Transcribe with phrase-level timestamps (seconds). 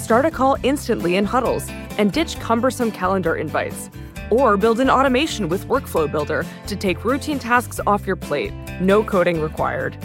[0.00, 1.68] Start a call instantly in huddles
[1.98, 3.90] and ditch cumbersome calendar invites.
[4.30, 8.52] Or build an automation with Workflow Builder to take routine tasks off your plate.
[8.80, 9.98] No coding required.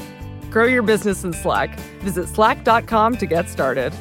[0.52, 1.80] Grow your business in Slack.
[2.02, 3.94] Visit slack.com to get started.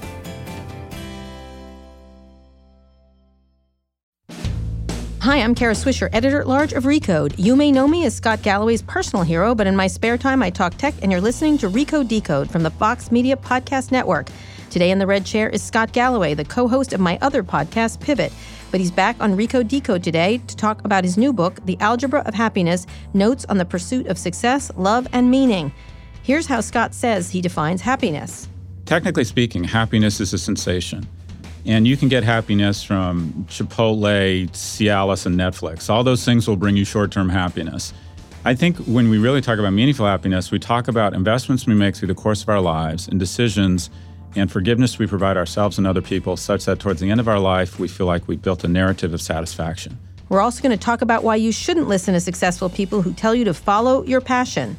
[5.20, 7.34] Hi, I'm Kara Swisher, editor at large of Recode.
[7.39, 10.51] You may know me as Scott Galloway's personal hero, but in my spare time, I
[10.51, 14.29] talk tech, and you're listening to Recode Decode from the Vox Media Podcast Network.
[14.75, 18.00] Today in the red chair is Scott Galloway, the co host of my other podcast,
[18.00, 18.33] Pivot.
[18.72, 22.22] But he's back on Recode Decode today to talk about his new book, The Algebra
[22.22, 25.72] of Happiness Notes on the Pursuit of Success, Love, and Meaning.
[26.25, 28.48] Here's how Scott says he defines happiness.
[28.84, 31.06] Technically speaking, happiness is a sensation.
[31.64, 35.89] And you can get happiness from Chipotle, Cialis, and Netflix.
[35.89, 37.95] All those things will bring you short term happiness.
[38.45, 41.95] I think when we really talk about meaningful happiness, we talk about investments we make
[41.95, 43.89] through the course of our lives and decisions
[44.37, 47.39] and forgiveness we provide ourselves and other people, such that towards the end of our
[47.39, 49.99] life, we feel like we built a narrative of satisfaction.
[50.29, 53.35] We're also going to talk about why you shouldn't listen to successful people who tell
[53.35, 54.77] you to follow your passion.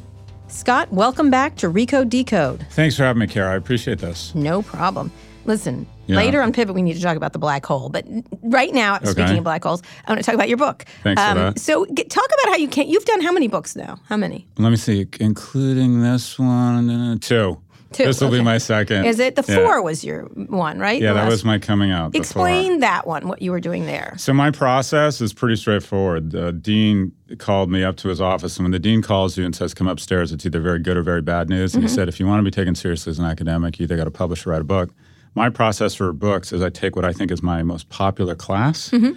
[0.48, 2.66] Scott, welcome back to Recode Decode.
[2.70, 3.52] Thanks for having me, Kara.
[3.52, 4.34] I appreciate this.
[4.34, 5.10] No problem.
[5.44, 6.16] Listen, Yeah.
[6.16, 7.88] later on Pivot, we need to talk about the black hole.
[7.88, 8.04] But
[8.42, 10.84] right now, speaking of black holes, I want to talk about your book.
[11.04, 11.58] Um, Thanks for that.
[11.60, 12.88] So, get, talk about how you can't.
[12.88, 13.98] You've done how many books now?
[14.08, 14.46] How many?
[14.58, 17.58] Let me see, including this one, uh, two.
[17.96, 18.38] Two, This will okay.
[18.38, 19.06] be my second.
[19.06, 19.56] Is it the Yeah.
[19.56, 19.82] four?
[19.82, 21.00] Was your one right?
[21.00, 22.14] Yeah, The that last- was my coming out.
[22.14, 23.26] Explain that one.
[23.26, 24.14] What you were doing there.
[24.18, 26.30] So my process is pretty straightforward.
[26.30, 29.54] The dean called me up to his office, and when the dean calls you and
[29.56, 31.74] says, "Come upstairs," it's either very good or very bad news.
[31.74, 31.94] And he mm-hmm.
[31.94, 34.10] said, "If you want to be taken seriously as an academic, you either got to
[34.10, 34.90] publish or write a book."
[35.34, 38.90] My process for books is I take what I think is my most popular class.
[38.90, 39.12] Mm-hmm.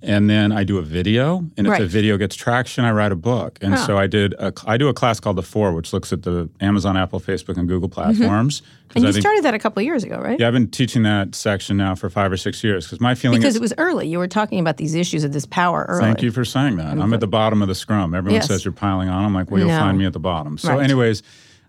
[0.00, 1.80] And then I do a video, and if Right.
[1.80, 3.58] the video gets traction, I write a book.
[3.60, 4.32] And so I did.
[4.34, 7.56] A, I do a class called the Four, which looks at the Amazon, Apple, Facebook,
[7.56, 8.16] and Google mm-hmm.
[8.16, 8.60] platforms.
[8.60, 10.38] 'Cause And you think- started that a couple of years ago, right?
[10.38, 13.40] yeah, I've been teaching that section now for five or six years because my feeling
[13.40, 14.06] Because is it was early.
[14.06, 16.04] You were talking about these issues of this power early.
[16.04, 16.96] Thank you for saying that.
[16.96, 18.14] I'm at the bottom of the scrum.
[18.14, 18.46] Everyone Yes.
[18.46, 19.24] says you're piling on.
[19.24, 19.78] I'm like, well, you'll No.
[19.80, 20.58] find me at the bottom.
[20.58, 20.84] So, Right.
[20.84, 21.22] anyways,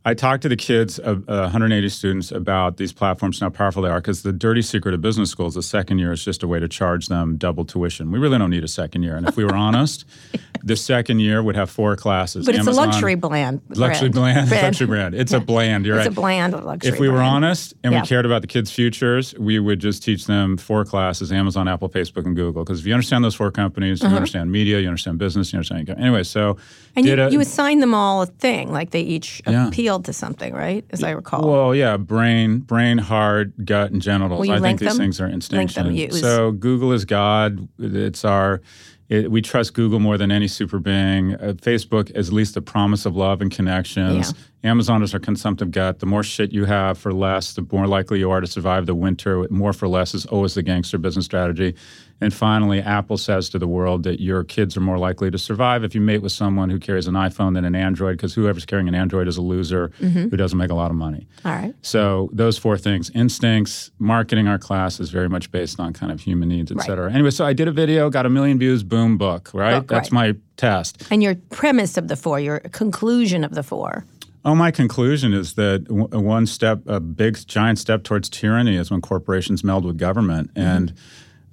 [0.05, 3.81] I talked to the kids, uh, uh, 180 students, about these platforms and how powerful
[3.83, 3.99] they are.
[3.99, 6.57] Because the dirty secret of business schools, is the second year is just a way
[6.59, 8.09] to charge them double tuition.
[8.09, 9.17] We really don't need a second year.
[9.17, 10.05] And if we were honest,
[10.63, 12.45] the second year would have four classes.
[12.45, 13.61] But it's a luxury bland.
[13.69, 15.15] Luxury bland, luxury brand.
[15.15, 15.85] It's a bland.
[15.85, 16.07] You're It's right.
[16.07, 16.93] It's a bland luxury.
[16.93, 17.35] If we were brand.
[17.45, 18.01] honest and Yeah.
[18.01, 21.89] we cared about the kids' futures, we would just teach them four classes: Amazon, Apple,
[21.89, 22.63] Facebook, and Google.
[22.63, 25.89] Because if you understand those four companies, you understand media, you understand business, you understand.
[25.89, 26.61] Anyway, so Uh-huh.
[26.99, 29.67] And you, a, you assign them all a thing, like they each Yeah.
[29.67, 30.85] appealed to something, right?
[30.91, 31.47] As I recall.
[31.49, 34.47] Well, yeah, brain, brain, heart, gut, and genitals.
[34.49, 34.97] I think these them?
[34.97, 36.11] things are instinctual.
[36.11, 37.67] So Google is God.
[37.79, 38.61] It's our.
[39.09, 41.33] It, we trust Google more than any super being.
[41.33, 44.35] Uh, Facebook is at least the promise of love and connections.
[44.63, 45.97] Amazon is our consumptive gut.
[45.97, 48.93] The more shit you have for less, the more likely you are to survive the
[48.93, 49.47] winter.
[49.49, 51.73] More for less is always the gangster business strategy.
[52.21, 55.85] And finally, Apple says to the world that your kids are more likely to survive
[55.85, 58.89] if you mate with someone who carries an iPhone than an Android, because whoever's carrying
[58.89, 60.27] an Android is a loser Mm-hmm.
[60.29, 61.27] who doesn't make a lot of money.
[61.45, 61.73] all right.
[61.81, 66.19] So those four things: instincts, marketing our class is very much based on kind of
[66.19, 66.85] human needs, et Right.
[66.87, 67.11] cetera.
[67.11, 69.51] Anyway, so I did a video, got a million views, boom, book.
[69.53, 70.35] Right, Book, that's right.
[70.35, 71.07] my test.
[71.09, 74.03] And your premise of the four, your conclusion of the four.
[74.45, 78.89] Oh, my conclusion is that w- one step, a big giant step towards tyranny, is
[78.91, 80.67] when corporations meld with government, Mm-hmm.
[80.67, 80.93] and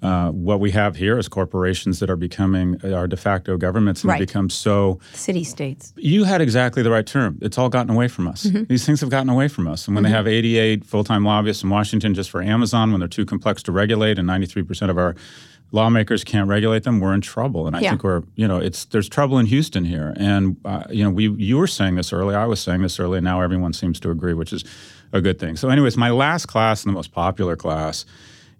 [0.02, 4.10] uh, what we have here is corporations that are becoming our de facto governments and
[4.10, 4.18] Right.
[4.20, 5.92] become so City states.
[5.96, 7.38] You had exactly the right term.
[7.40, 8.44] It's all gotten away from us.
[8.44, 8.64] Mm-hmm.
[8.64, 9.86] These things have gotten away from us.
[9.86, 13.08] And when they have 88 full time lobbyists in Washington just for Amazon, when they're
[13.08, 15.14] too complex to regulate, and 93% of our
[15.72, 17.66] lawmakers can't regulate them, we're in trouble.
[17.66, 17.90] And I Yeah.
[17.90, 20.12] think we're, you know, it's there's trouble in Houston here.
[20.16, 23.18] And uh, you know, we you were saying this early, I was saying this early,
[23.18, 24.64] and now everyone seems to agree, which is
[25.12, 25.56] a good thing.
[25.56, 28.04] So, anyways, my last class and the most popular class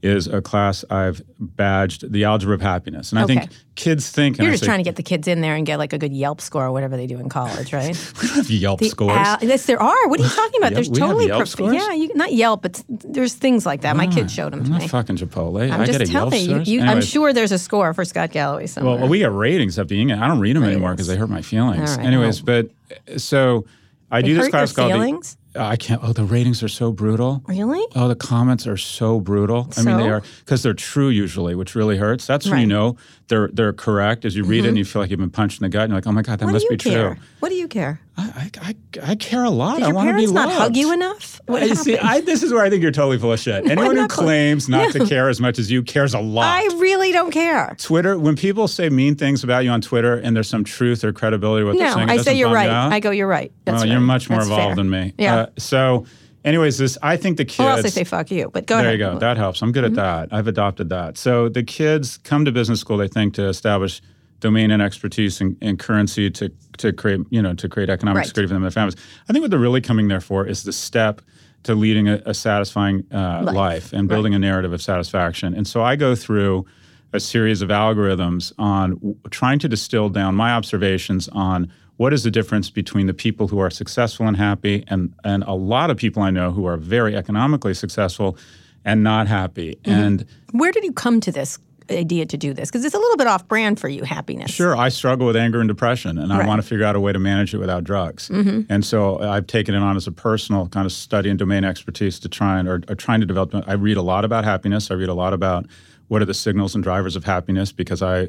[0.07, 4.39] is a class I've badged the algebra of happiness, and I think kids think.
[4.39, 6.13] You're just say, trying to get the kids in there and get like a good
[6.13, 7.89] Yelp score or whatever they do in college, right?
[8.23, 9.17] we don't have Yelp The scores.
[9.17, 10.09] al- yes, there are.
[10.09, 10.73] What are you talking about?
[10.73, 11.75] Yelp- There's totally Yelp prof- scores?
[11.75, 13.97] Yeah, you, not Yelp, but there's things like that.
[13.97, 14.89] My ah, kids showed them I'm to me.
[14.89, 15.71] fucking Chipotle.
[15.71, 16.81] I'm I just get a Yelp telling you.
[16.81, 16.91] scores.
[16.97, 18.97] I'm sure there's a score for Scott Galloway somewhere.
[18.99, 20.23] Well, we get ratings up the email.
[20.23, 21.97] I don't read them anymore because they hurt my feelings.
[21.97, 22.63] Right, Anyways, well.
[23.07, 23.67] but so
[24.11, 25.37] I They do this class called the- feelings?
[25.59, 26.01] I can't.
[26.03, 27.43] Oh, the ratings are so brutal.
[27.47, 27.85] really?
[27.95, 29.69] Oh, the comments are so brutal.
[29.77, 32.27] I mean, they are because they're true usually, which really hurts.
[32.27, 32.97] That's when you know
[33.29, 34.25] they're they're correct.
[34.25, 34.79] As you read it, and mm-hmm.
[34.79, 36.39] you feel like you've been punched in the gut, and you're like, oh my god,
[36.39, 37.15] that What must be care?
[37.15, 37.23] true.
[37.41, 38.01] What do you care?
[38.19, 38.75] I, I,
[39.11, 39.75] I, care a lot.
[39.77, 41.39] Did I want to be parents not hug you enough?
[41.45, 41.99] What I see.
[41.99, 43.67] I, this is where I think you're totally full of shit.
[43.71, 46.45] Anyone who claims not to care as much as you cares a lot.
[46.47, 47.75] I really don't care.
[47.79, 51.13] Twitter, when people say mean things about you on Twitter and there's some truth or
[51.13, 52.71] credibility to what they're No, saying, it I say you're right.
[52.71, 52.91] out?
[52.93, 53.53] I go, you're right.
[53.67, 54.77] That's well, you're much more That's evolved fair.
[54.77, 55.13] than me.
[55.19, 55.35] Yeah.
[55.37, 56.07] Uh, so,
[56.43, 57.61] anyways, this I think the kids.
[57.61, 58.49] or else I say fuck you.
[58.51, 58.99] But go there ahead.
[58.99, 59.19] you go.
[59.19, 59.61] That helps.
[59.61, 59.99] I'm good Mm-hmm.
[59.99, 60.35] at that.
[60.37, 61.19] I've adopted that.
[61.19, 64.01] So the kids come to business school, they think, to establish
[64.41, 68.27] domain and expertise and, and currency to to create, you know, to create economic Right.
[68.27, 68.97] security for them and their families.
[69.29, 71.23] I think what they're really coming there for is the step
[71.63, 73.55] to leading a, a satisfying uh, Life.
[73.55, 73.93] life.
[73.93, 75.55] and building a narrative of satisfaction.
[75.55, 76.67] And so I go through
[77.15, 82.25] a series of algorithms on w- trying to distill down my observations on what is
[82.25, 85.97] the difference between the people who are successful and happy and, and a lot of
[85.97, 88.37] people I know who are very economically successful
[88.85, 89.77] and not happy.
[89.83, 89.91] Mm-hmm.
[90.01, 91.59] And Where did you come to this
[91.91, 92.71] idea to do this?
[92.71, 94.51] Because it's a little bit off brand for you, happiness.
[94.51, 96.41] Sure, I struggle with anger and depression, and I Right.
[96.43, 96.49] Mm-hmm.
[96.49, 98.29] want to figure out a way to manage it without drugs.
[98.31, 102.19] And so I've taken it on as a personal kind of study and domain expertise
[102.21, 103.55] to try and or, or trying to develop.
[103.67, 104.91] I read a lot about happiness.
[104.91, 105.67] I read a lot about
[106.09, 108.29] what are the signals and drivers of happiness because I.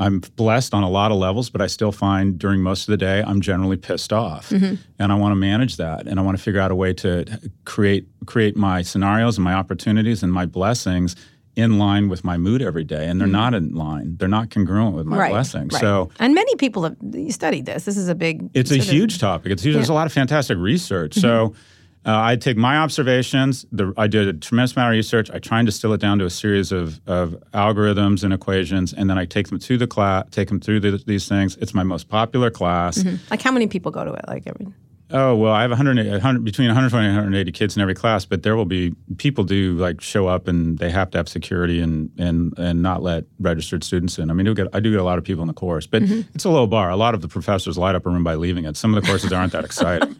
[0.00, 2.96] I'm blessed on a lot of levels, but I still find during most of the
[2.96, 4.76] day I'm generally pissed off, Mm-hmm.
[5.00, 7.24] and I want to manage that, and I want to figure out a way to
[7.64, 11.16] create create my scenarios and my opportunities and my blessings
[11.58, 14.16] in line with my mood every day, and they're not in line.
[14.18, 15.20] They're not congruent with my Mm-hmm.
[15.20, 15.30] right.
[15.32, 15.72] blessings.
[15.74, 15.80] right.
[15.80, 16.96] So and many people have
[17.30, 17.84] studied this.
[17.84, 18.48] This is a big.
[18.54, 19.52] it's a sort of- huge topic.
[19.52, 19.74] It's huge.
[19.74, 21.14] There's a lot of fantastic research.
[21.14, 22.10] So Mm-hmm.
[22.10, 23.66] uh, I take my observations.
[23.72, 25.30] The, I did a tremendous amount of research.
[25.32, 29.10] I try and distill it down to a series of, of algorithms and equations, and
[29.10, 31.56] then I take them to the class, take them through the, these things.
[31.60, 33.04] It's my most popular class.
[33.30, 34.24] Like how many people go to it?
[34.28, 34.68] Like every.
[35.10, 38.42] Oh well, I have 100, 100 between 120 and 180 kids in every class, but
[38.42, 42.10] there will be people do like show up and they have to have security and
[42.18, 44.30] and and not let registered students in.
[44.30, 45.86] I mean, I do get I do get a lot of people in the course,
[45.86, 46.90] but it's a low bar.
[46.90, 48.76] A lot of the professors light up a room by leaving it.
[48.76, 50.14] Some of the courses aren't that exciting.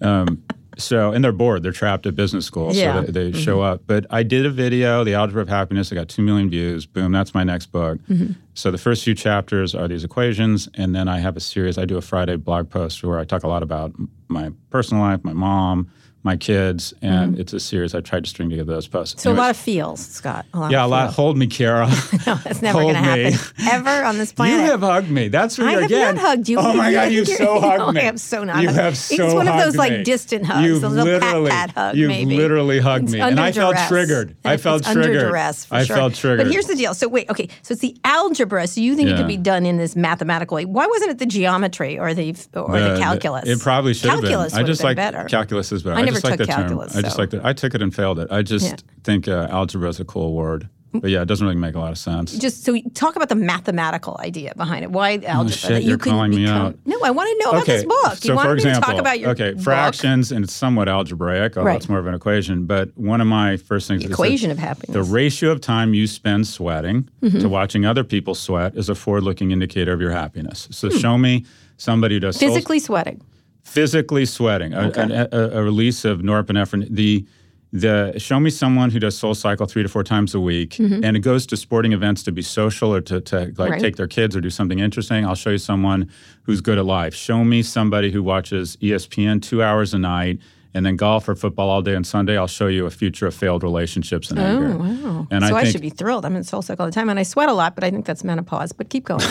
[0.00, 0.42] Um,
[0.76, 1.62] so and they're bored.
[1.62, 3.00] They're trapped at business school, Yeah.
[3.00, 3.40] so they, they mm-hmm.
[3.40, 3.82] show up.
[3.86, 5.92] But I did a video, The Algebra of Happiness.
[5.92, 6.86] I got two million views.
[6.86, 7.98] Boom, that's my next book.
[8.08, 8.32] Mm-hmm.
[8.54, 11.78] So the first few chapters are these equations, and then I have a series.
[11.78, 13.92] I do a Friday blog post where I talk a lot about
[14.28, 15.90] my personal life, my mom,
[16.24, 17.40] my kids, and mm-hmm.
[17.40, 17.94] it's a series.
[17.94, 19.22] I tried to string together those posts.
[19.22, 20.46] So a lot of feels, Scott.
[20.54, 21.08] A lot yeah, a lot.
[21.08, 21.16] feels.
[21.16, 21.88] Hold me, Kara.
[22.26, 23.34] No, that's never going to happen
[23.70, 24.58] ever on this planet.
[24.58, 25.28] You have hugged me.
[25.28, 26.14] That's where I you're have again.
[26.14, 26.58] not hugged you.
[26.58, 28.00] Oh my God, you've so hugged me.
[28.00, 28.62] I have so not.
[28.62, 30.02] You hugged- have It's one of those like me.
[30.04, 32.36] distant hugs, You've a little literally, pat pat hug, you've maybe.
[32.36, 34.36] literally hugged It's me, and under I felt triggered.
[34.44, 35.28] I It's felt under triggered.
[35.28, 35.96] duress, for I sure.
[35.96, 36.46] felt triggered.
[36.46, 36.94] But here's the deal.
[36.94, 37.48] So wait, okay.
[37.60, 38.66] So it's the algebra.
[38.66, 40.64] So you think it could be done in this mathematical way?
[40.64, 43.46] Why wasn't it the geometry or the or the, calculus?
[43.46, 44.32] It probably should have been.
[44.32, 45.28] I would just have like been better.
[45.28, 46.13] calculus is better.
[46.14, 46.98] I never just like took the calculus, term.
[46.98, 48.28] I just so- like the, I took it and failed it.
[48.30, 48.76] I just Yeah.
[49.04, 51.90] think uh, algebra is a cool word, but yeah, it doesn't really make a lot
[51.90, 52.38] of sense.
[52.38, 54.92] just so talk about the mathematical idea behind it.
[54.92, 55.34] Why algebra?
[55.38, 56.76] Oh, shit, that you you're can calling me out.
[56.86, 58.14] No, I want to know about this book.
[58.14, 59.62] So you want for example, to talk about your okay, book?
[59.64, 61.76] fractions and it's somewhat algebraic, although Right.
[61.76, 62.66] it's more of an equation.
[62.66, 64.94] But one of my first things is that equation of happiness.
[64.94, 67.40] The ratio of time you spend sweating Mm-hmm.
[67.40, 70.68] to watching other people sweat is a forward-looking indicator of your happiness.
[70.70, 71.44] So show me
[71.76, 72.54] somebody who does soul- Hmm.
[72.54, 73.20] Physically sweating.
[73.64, 76.88] Physically sweating, a, a, a, a release of norepinephrine.
[76.90, 77.24] The
[77.72, 81.16] the show me someone who does Soul Cycle three to four times a week, and
[81.16, 83.62] it goes to sporting events to be social or to, to like Mm-hmm.
[83.72, 83.80] Right.
[83.80, 85.26] take their kids or do something interesting.
[85.26, 86.08] I'll show you someone
[86.42, 87.14] who's good at life.
[87.16, 90.38] Show me somebody who watches ESPN two hours a night.
[90.76, 92.36] And then golf or football all day on Sunday.
[92.36, 94.72] I'll show you a future of failed relationships and anger.
[94.72, 95.26] Oh, wow.
[95.30, 96.24] And so I I, should be thrilled.
[96.24, 98.06] I'm in soul cycle all the time, and I sweat a lot, but I think
[98.06, 98.72] that's menopause.
[98.72, 99.20] But keep going.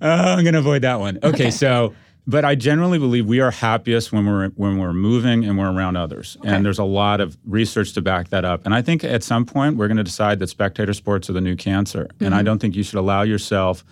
[0.00, 1.16] Uh, I'm going to avoid that one.
[1.18, 1.50] Okay, Okay.
[1.50, 1.92] so
[2.28, 5.96] but I generally believe we are happiest when we're when we're moving and we're around
[5.96, 6.36] others.
[6.44, 8.64] And there's a lot of research to back that up.
[8.66, 11.40] And I think at some point we're going to decide that spectator sports are the
[11.40, 12.02] new cancer.
[12.20, 12.34] And Mm-hmm.
[12.34, 13.82] I don't think you should allow yourself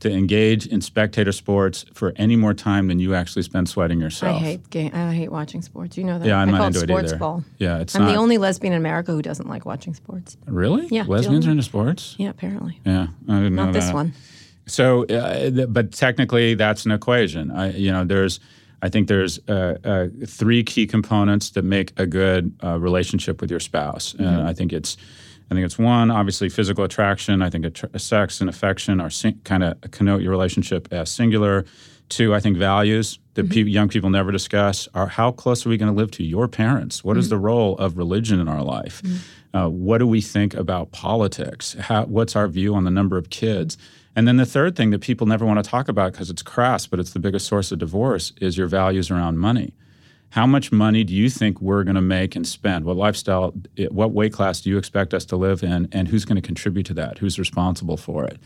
[0.00, 4.36] to engage in spectator sports for any more time than you actually spend sweating yourself.
[4.36, 4.90] I hate game.
[4.92, 5.96] I hate watching sports.
[5.96, 6.28] You know that.
[6.28, 7.16] Yeah, I'm I not call into it either.
[7.16, 7.44] ball.
[7.56, 10.36] Yeah, it's I'm not the only lesbian in America who doesn't like watching sports.
[10.46, 10.86] really.
[10.90, 12.14] Yeah, lesbians are into sports.
[12.18, 12.78] Yeah, apparently.
[12.84, 14.12] Yeah, I didn't know Not this one.
[14.66, 17.50] So, uh, th- but technically, that's an equation.
[17.50, 18.40] I, you know, there's,
[18.82, 23.50] I think there's uh, uh, three key components that make a good uh, relationship with
[23.50, 24.96] your spouse, and I think it's
[25.50, 27.40] I think it's one, obviously physical attraction.
[27.42, 31.64] I think att- sex and affection are sing- kind of connote your relationship as singular.
[32.08, 35.76] Two, I think values that pe- young people never discuss are how close are we
[35.76, 37.02] going to live to your parents?
[37.04, 39.02] What is the role of religion in our life?
[39.54, 41.74] Uh, what do we think about politics?
[41.74, 43.76] How, what's our view on the number of kids?
[44.16, 46.86] And then the third thing that people never want to talk about because it's crass,
[46.86, 49.74] but it's the biggest source of divorce, is your values around money.
[50.30, 52.84] How much money do you think we're going to make and spend?
[52.84, 53.54] What lifestyle,
[53.90, 55.88] what weight class do you expect us to live in?
[55.92, 57.18] And who's going to contribute to that?
[57.18, 58.38] Who's responsible for it?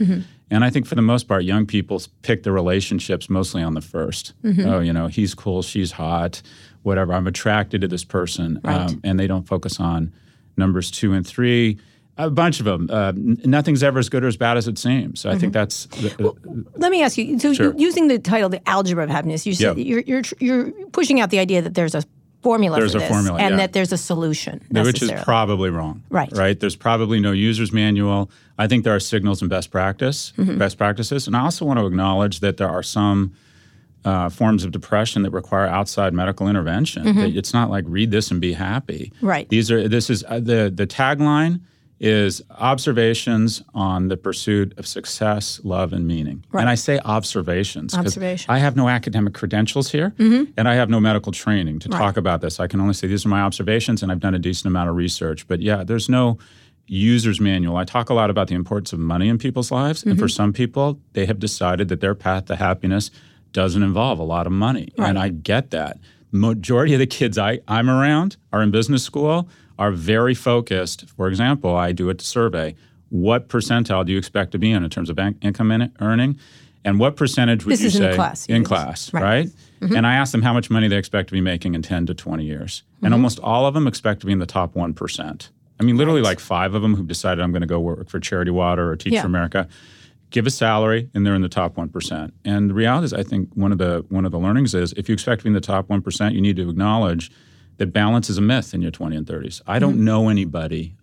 [0.50, 3.80] And I think for the most part, young people pick their relationships mostly on the
[3.80, 4.32] 1st
[4.66, 6.42] Oh, you know, he's cool, she's hot,
[6.82, 7.14] whatever.
[7.14, 8.60] I'm attracted to this person.
[8.92, 10.12] Um, and they don't focus on
[10.56, 11.78] numbers two and three.
[12.18, 12.88] A bunch of them.
[12.92, 15.20] Uh, nothing's ever as good or as bad as it seems.
[15.20, 15.86] So I think that's.
[15.86, 16.34] The,
[16.76, 17.38] Let me ask you.
[17.38, 17.74] So, Sure.
[17.78, 19.84] using the title, "The Algebra of Happiness," you said Yeah.
[19.84, 22.02] you're, you're you're pushing out the idea that there's a
[22.42, 23.56] formula There's for this, formula, and yeah.
[23.58, 24.60] that there's a solution.
[24.70, 26.02] which is probably wrong.
[26.10, 26.30] Right.
[26.32, 26.58] Right.
[26.58, 28.30] There's probably no user's manual.
[28.58, 30.58] I think there are signals and best practice, Mm-hmm.
[30.58, 33.32] best practices, and I also want to acknowledge that there are some
[34.04, 37.04] uh, forms of depression that require outside medical intervention.
[37.16, 39.12] That It's not like read this and be happy.
[39.16, 39.26] Mm-hmm.
[39.26, 39.48] Right.
[39.48, 39.88] These are.
[39.88, 41.60] This is uh, the the tagline
[42.00, 46.42] is observations on the pursuit of success, love, and meaning.
[46.50, 46.62] Right.
[46.62, 47.92] And I say observations.
[47.94, 48.42] 'cause Observations.
[48.44, 48.52] Mm-hmm.
[48.52, 52.40] I have no academic credentials here, and I have no medical training to talk about
[52.40, 52.58] this.
[52.58, 54.96] I can only say these are my observations, and I've done a decent amount of
[54.96, 55.46] research.
[55.46, 56.38] But yeah, there's no
[56.86, 57.76] user's manual.
[57.76, 60.28] I talk a lot about the importance of money in people's lives, and for Mm-hmm.
[60.30, 63.10] some people, they have decided that their path to happiness
[63.52, 65.98] doesn't involve a lot of money, and I get that.
[66.32, 69.48] Majority of the kids I, I'm around are in business school,
[69.80, 71.08] are very focused.
[71.16, 72.76] For example, I do a survey.
[73.08, 76.38] What percentile do you expect to be in in terms of bank income in earning?
[76.84, 79.22] And what percentage would This you is in say class, in class, Right.
[79.22, 79.48] right?
[79.80, 79.96] Mm-hmm.
[79.96, 82.14] And I ask them how much money they expect to be making in 10 to
[82.14, 82.82] 20 years.
[82.96, 83.06] Mm-hmm.
[83.06, 85.48] And almost all of them expect to be in the top 1%.
[85.78, 88.20] I mean, literally like five of them who've decided I'm going to go work for
[88.20, 89.22] Charity Water or Teach Yeah.
[89.22, 89.66] for America
[90.30, 92.30] give a salary and they're in the top 1%.
[92.44, 95.08] And the reality is I think one of the one of the learnings is if
[95.08, 97.32] you expect to be in the top 1%, you need to acknowledge
[97.80, 99.62] that balance is a myth in your 20 and 30s.
[99.66, 100.04] I don't mm-hmm.
[100.04, 100.94] know anybody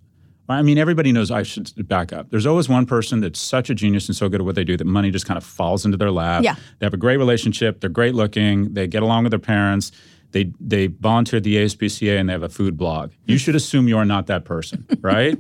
[0.50, 2.30] I mean, everybody knows I should back up.
[2.30, 4.78] There's always one person that's such a genius and so good at what they do
[4.78, 6.44] that money just kind of falls into their lap.
[6.44, 6.56] Yeah.
[6.80, 7.82] They have a great relationship.
[7.82, 8.74] They're great looking.
[8.74, 9.92] They get along with their parents.
[10.32, 13.12] They they volunteer at the ASPCA and they have a food blog.
[13.26, 13.40] You mm.
[13.40, 15.38] should assume you're not that person, right?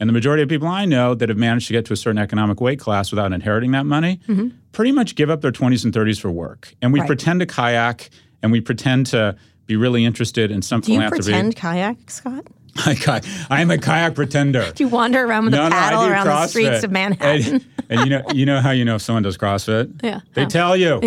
[0.00, 2.18] and the majority of people I know that have managed to get to a certain
[2.18, 4.50] economic weight class without inheriting that money mm-hmm.
[4.70, 6.74] pretty much give up their 20s and 30s for work.
[6.80, 7.06] And we Right.
[7.08, 9.36] pretend to kayak and we pretend to
[9.68, 10.98] be really interested in something.
[10.98, 12.46] Do you pretend kayak, Scott?
[12.86, 13.20] I,
[13.50, 14.70] I am a kayak pretender.
[14.72, 17.54] Do you wander around with a paddle do around the streets of Manhattan?
[17.54, 20.00] And, and you know, you know how you know if someone does CrossFit?
[20.02, 20.20] Yeah.
[20.34, 20.48] They How?
[20.48, 20.94] tell you.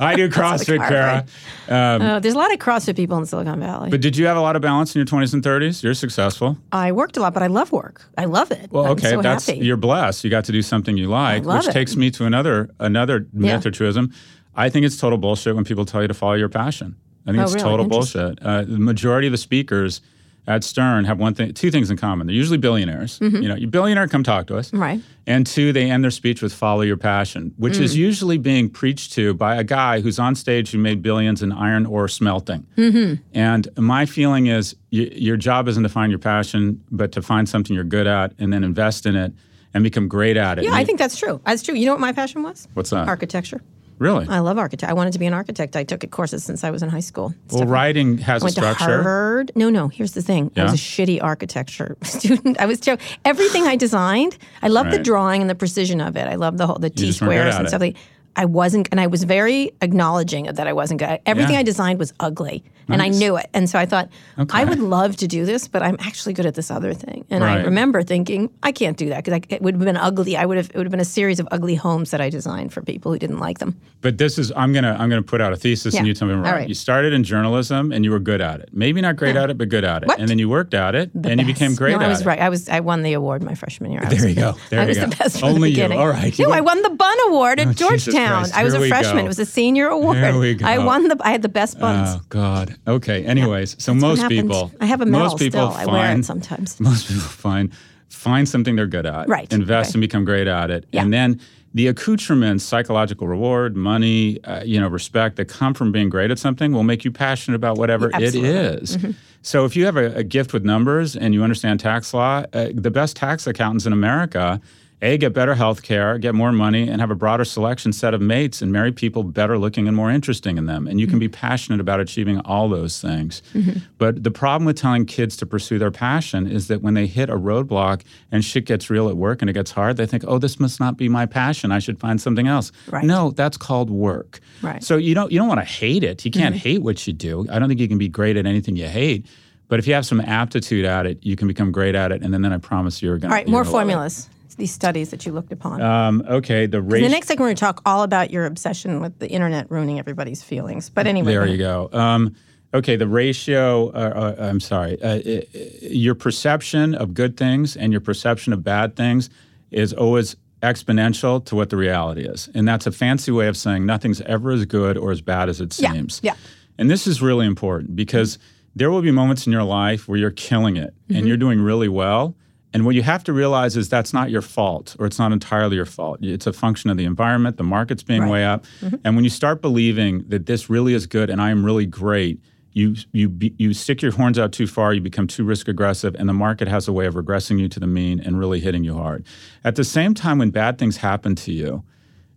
[0.00, 1.24] I do CrossFit, Kara.
[1.68, 3.90] Uh, there's a lot of CrossFit people in Silicon Valley.
[3.90, 5.82] But did you have a lot of balance in your 20s and 30s?
[5.82, 6.58] You're successful.
[6.72, 8.02] I worked a lot, but I love work.
[8.18, 8.70] I love it.
[8.72, 9.60] Well, okay, so that's happy.
[9.60, 10.24] you're blessed.
[10.24, 11.72] You got to do something you like, which it.
[11.72, 13.68] takes me to another another myth Yeah.
[13.68, 14.12] or truism.
[14.56, 16.96] I think it's total bullshit when people tell you to follow your passion.
[17.26, 17.64] I think Oh, it's really?
[17.70, 18.38] total bullshit.
[18.42, 20.00] Uh, the majority of the speakers
[20.48, 22.28] at Stern have one thing, two things in common.
[22.28, 23.18] They're usually billionaires.
[23.20, 24.68] You know, you billionaire, come talk to us.
[24.68, 24.78] Mm-hmm.
[24.80, 25.00] Right.
[25.26, 27.80] And two, they end their speech with "Follow your passion," which Mm.
[27.80, 31.50] is usually being preached to by a guy who's on stage who made billions in
[31.50, 32.64] iron ore smelting.
[32.76, 33.14] Mm-hmm.
[33.34, 37.48] And my feeling is, y- your job isn't to find your passion, but to find
[37.48, 39.32] something you're good at and then invest in it
[39.74, 40.62] and become great at it.
[40.62, 41.40] Yeah, And I you- think that's true.
[41.44, 41.74] That's true.
[41.74, 42.68] You know what my passion was?
[42.74, 43.08] What's that?
[43.08, 43.62] Architecture.
[43.98, 44.26] Really?
[44.28, 44.90] I love architect.
[44.90, 45.74] I wanted to be an architect.
[45.76, 47.34] I took courses since I was in high school.
[47.50, 48.84] well, Stuff- writing has I went a to structure.
[49.02, 49.52] Harvard.
[49.54, 49.88] No, no.
[49.88, 50.50] Here's the thing.
[50.56, 52.60] I was a shitty architecture student.
[52.60, 54.36] I was ter- everything I designed.
[54.62, 56.26] I love the drawing and the precision of it.
[56.28, 57.80] I love the whole the T just weren't good squares and stuff.
[57.80, 57.96] Like,
[58.36, 61.18] I wasn't, and I was very acknowledging of that I wasn't good.
[61.26, 61.60] Everything Yeah.
[61.60, 63.48] I designed was ugly, and I knew it.
[63.54, 64.08] And so I thought,
[64.50, 67.24] I would love to do this, but I'm actually good at this other thing.
[67.30, 70.36] And I remember thinking, I can't do that because it would have been ugly.
[70.36, 70.70] I would have.
[70.70, 73.18] It would have been a series of ugly homes that I designed for people who
[73.18, 73.76] didn't like them.
[74.02, 76.34] But this is I'm gonna I'm gonna put out a thesis and you tell me
[76.34, 76.58] I'm All right.
[76.60, 76.68] right.
[76.68, 78.68] You started in journalism and you were good at it.
[78.72, 80.08] Maybe not great at it, but good at it.
[80.08, 80.20] What?
[80.20, 82.26] And then you worked at it and you became great no, at I was it.
[82.26, 82.38] right.
[82.38, 82.68] I was.
[82.68, 84.02] I won the award my freshman year.
[84.04, 84.54] I There you go.
[84.70, 85.06] There I you was go.
[85.06, 85.92] the best from Only the you.
[85.94, 86.38] All right.
[86.38, 88.56] You No, I won the Bun Award at Oh, Jesus Christ.
[88.56, 89.16] I was Here a freshman.
[89.16, 89.24] go.
[89.24, 90.16] It was a senior award.
[90.36, 91.16] We I won the.
[91.20, 92.10] I had the best buns.
[92.16, 92.76] Oh God.
[92.86, 93.24] Okay.
[93.24, 95.80] Anyways, so What most people, I have a medal most people still.
[95.80, 96.80] I find wear it sometimes.
[96.80, 97.72] most people find
[98.08, 101.02] find something they're good at, Right, Invest and become great at it, Yeah.
[101.02, 101.40] and then
[101.74, 106.38] the accoutrements, psychological reward, money, uh, you know, respect that come from being great at
[106.38, 108.96] something will make you passionate about whatever it is.
[108.96, 109.14] Is.
[109.42, 112.68] So if you have a, a gift with numbers and you understand tax law, uh,
[112.74, 114.60] the best tax accountants in America
[115.02, 118.22] A, get better health care, get more money, and have a broader selection set of
[118.22, 120.86] mates and marry people better looking and more interesting in them.
[120.86, 123.42] And you can be passionate about achieving all those things.
[123.52, 123.80] Mm-hmm.
[123.98, 127.28] But the problem with telling kids to pursue their passion is that when they hit
[127.28, 130.38] a roadblock and shit gets real at work and it gets hard, they think, oh,
[130.38, 131.72] this must not be my passion.
[131.72, 132.72] I should find something else.
[132.88, 133.04] Right.
[133.04, 134.40] No, that's called work.
[134.62, 134.82] Right.
[134.82, 136.24] So you don't you don't want to hate it.
[136.24, 136.62] You can't mm-hmm.
[136.62, 137.46] hate what you do.
[137.50, 139.26] I don't think you can be great at anything you hate.
[139.68, 142.32] But if you have some aptitude at it, you can become great at it, and
[142.32, 143.22] then, then I promise you're going.
[143.22, 143.26] To.
[143.28, 144.30] All right, more formulas.
[144.56, 145.82] These studies that you looked upon.
[145.82, 147.06] Um, okay, the ratio.
[147.08, 149.98] the next segment, we're going to talk all about your obsession with the internet ruining
[149.98, 150.88] everybody's feelings.
[150.88, 151.90] But anyway, There you go.
[151.92, 152.34] Um,
[152.72, 153.88] okay, the ratio.
[153.90, 155.00] Uh, uh, I'm sorry.
[155.02, 159.28] Uh, i- i- your perception of good things and your perception of bad things
[159.70, 163.84] is always exponential to what the reality is, and that's a fancy way of saying
[163.84, 166.20] nothing's ever as good or as bad as it Yeah, seems.
[166.22, 166.34] yeah.
[166.78, 168.38] And this is really important because
[168.74, 171.16] there will be moments in your life where you're killing it Mm-hmm.
[171.18, 172.34] and you're doing really well.
[172.76, 175.76] And what you have to realize is that's not your fault or it's not entirely
[175.76, 176.18] your fault.
[176.20, 178.30] It's a function of the environment, the market's being Right.
[178.30, 178.66] way up.
[179.02, 182.38] And when you start believing that this really is good and I am really great,
[182.74, 186.14] you you be, you stick your horns out too far, you become too risk aggressive,
[186.18, 188.84] and the market has a way of regressing you to the mean and really hitting
[188.84, 189.24] you hard.
[189.64, 191.82] At the same time, when bad things happen to you,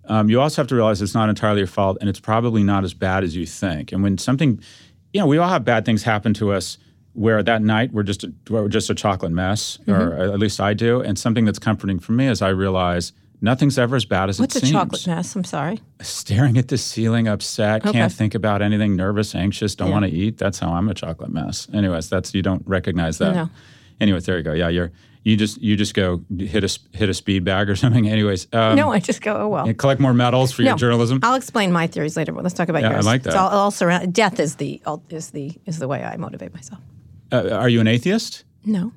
[0.06, 2.86] um, you also have to realize it's not entirely your fault and it's probably not
[2.86, 3.92] as bad as you think.
[3.92, 4.62] And when something,
[5.12, 6.78] you know, we all have bad things happen to us
[7.14, 10.34] where that night we're just a, we're just a chocolate mess, or Mm-hmm.
[10.34, 11.02] at least I do.
[11.02, 13.12] And something that's comforting for me is I realize
[13.42, 14.48] nothing's ever as bad as a chocolate.
[14.48, 14.74] What's it a seems.
[14.74, 15.36] chocolate mess?
[15.36, 15.80] I'm sorry.
[16.02, 17.92] Staring at the ceiling, upset, Okay.
[17.94, 19.94] can't think about anything, nervous, anxious, don't Yeah.
[19.94, 20.38] want to eat.
[20.38, 21.68] That's how I'm a chocolate mess.
[21.74, 23.34] Anyways, that's you don't recognize that.
[23.36, 23.50] No.
[24.00, 24.54] Anyways, there you go.
[24.54, 24.92] Yeah, you're
[25.26, 28.08] you just you just go hit a hit a speed bag or something.
[28.08, 29.74] Anyways, um, no, I just go, oh, well.
[29.74, 31.20] collect more medals for your journalism.
[31.24, 33.06] I'll explain my theories later, but let's talk about Yeah, I yours.
[33.06, 33.36] like It's that.
[33.36, 36.80] all, all surround, death is the is the is the way I motivate myself.
[37.32, 38.44] Uh, are you an atheist?
[38.66, 38.92] No.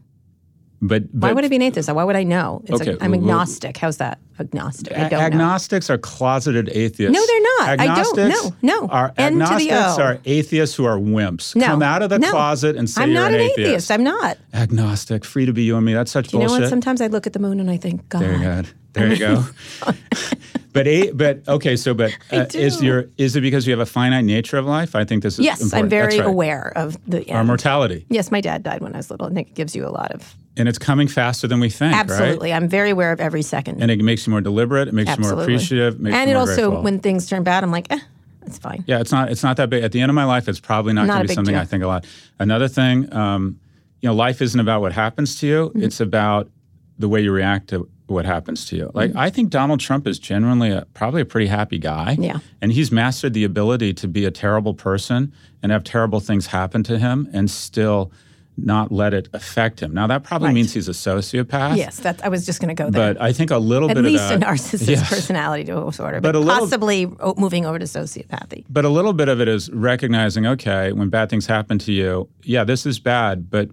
[0.84, 1.92] But, Why would I be an atheist?
[1.92, 2.60] Why would I know?
[2.64, 3.76] It's Okay, I'm agnostic.
[3.76, 4.18] How's that?
[4.40, 4.92] Agnostic.
[4.96, 5.26] I don't know.
[5.26, 7.14] agnostics are closeted atheists.
[7.14, 7.68] No, they're not.
[7.68, 7.90] I don't.
[7.90, 8.88] Agnostics No, no.
[8.88, 11.54] Are N to the agnostics are atheists who are wimps.
[11.54, 12.30] No, Come out of the no.
[12.32, 13.92] closet and say I'm you're not an, an atheist.
[13.92, 14.38] I'm not.
[14.52, 15.94] Agnostic, free to be you and me.
[15.94, 16.62] That's such You know bullshit.
[16.62, 16.70] what?
[16.70, 18.22] Sometimes I look at the moon and I think, God.
[18.22, 18.62] There you go.
[18.94, 19.44] There you go.
[20.72, 21.76] but a, but okay.
[21.76, 24.94] So, but uh, is your is it because you have a finite nature of life?
[24.94, 25.84] I think this is Yes, important.
[25.84, 26.26] I'm very right.
[26.26, 29.26] aware of the Our mortality, Yes, my dad died when I was little.
[29.26, 31.92] I think it gives you a lot of and it's coming faster than we think.
[31.92, 32.00] Right?
[32.00, 32.52] absolutely.
[32.52, 33.80] I'm very aware of every second.
[33.82, 34.88] And it makes you more deliberate.
[34.88, 35.98] It makes you more appreciative.
[35.98, 36.82] Makes and it also, grateful.
[36.82, 37.98] when things turn bad, I'm like, eh,
[38.40, 38.84] that's fine.
[38.86, 39.30] Yeah, it's not.
[39.30, 39.82] It's not that big.
[39.82, 41.62] At the end of my life, it's probably not, Not going to be something deal.
[41.62, 42.06] I think a lot.
[42.38, 43.58] Another thing, um,
[44.00, 45.68] you know, life isn't about what happens to you.
[45.68, 45.84] Mm-hmm.
[45.84, 46.50] It's about
[46.98, 48.90] the way you react to what happens to you.
[48.94, 49.18] Like Mm-hmm.
[49.18, 52.16] I think Donald Trump is genuinely a, probably a pretty happy guy.
[52.20, 52.38] Yeah.
[52.60, 56.82] and he's mastered the ability to be a terrible person and have terrible things happen
[56.84, 58.12] to him and still
[58.58, 59.94] not let it affect him.
[59.94, 60.54] Now that probably Right.
[60.54, 61.76] means he's a sociopath.
[61.78, 63.14] Yes, that I was just going to go there.
[63.14, 65.08] But I think a little At bit least of a narcissist Yes.
[65.08, 67.06] personality disorder, But but, little- possibly
[67.38, 68.64] moving over to sociopathy.
[68.68, 72.28] But a little bit of it is recognizing, okay, when bad things happen to you,
[72.42, 73.70] yeah, this is bad, but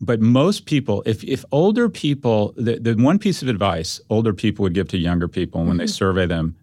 [0.00, 4.62] but most people, if if older people, the, the one piece of advice older people
[4.62, 5.90] would give to younger people when they Mm-hmm.
[5.90, 6.54] survey them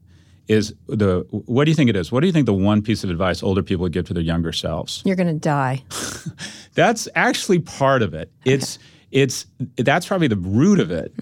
[0.48, 2.12] is the what do you think it is?
[2.12, 4.24] What do you think the one piece of advice older people would give to their
[4.24, 5.02] younger selves?
[5.06, 5.84] You're going to die.
[6.76, 8.32] That's actually part of it.
[8.46, 8.78] It's
[9.12, 9.46] it's
[9.78, 11.14] that's probably the root of it.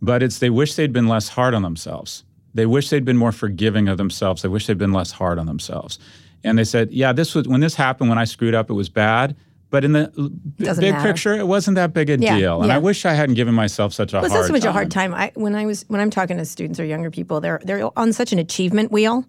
[0.00, 2.24] But it's they wish they'd been less hard on themselves.
[2.54, 4.42] They wish they'd been more forgiving of themselves.
[4.42, 5.98] They wish they'd been less hard on themselves.
[6.44, 8.68] And they said, "Yeah, this was when this happened when I screwed up.
[8.70, 9.36] It was bad."
[9.72, 10.12] But in the
[10.58, 11.08] big matter.
[11.08, 12.60] picture, it wasn't that big a Yeah, deal.
[12.60, 12.76] And yeah.
[12.76, 14.68] I wish I hadn't given myself such a Well, it's hard not so much time.
[14.70, 15.14] a hard time.
[15.14, 18.12] I, when I was when I'm talking to students or younger people, they're they're on
[18.12, 19.24] such an achievement wheel.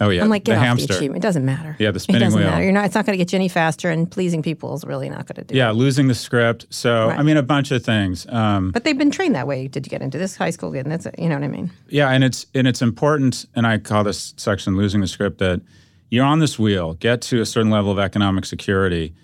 [0.00, 0.86] Oh yeah, I'm like, get the off hamster.
[0.88, 1.22] the achievement.
[1.24, 1.76] It doesn't matter.
[1.78, 2.48] Yeah, the it spinning doesn't wheel.
[2.50, 2.62] matter.
[2.64, 2.86] You're not.
[2.86, 5.36] It's not going to get you any faster, and pleasing people is really not going
[5.36, 5.56] to do.
[5.56, 5.74] Yeah, it.
[5.74, 6.66] losing the script.
[6.70, 8.26] So I mean, a bunch of things.
[8.28, 9.66] Um, But they've been trained that way.
[9.68, 10.72] Did you get into this high school?
[10.74, 11.70] And that's you know what I mean.
[11.88, 15.60] Yeah, and it's and it's important, and I call this section "losing the script." That
[16.08, 19.14] you're on this wheel, get to a certain level of economic security,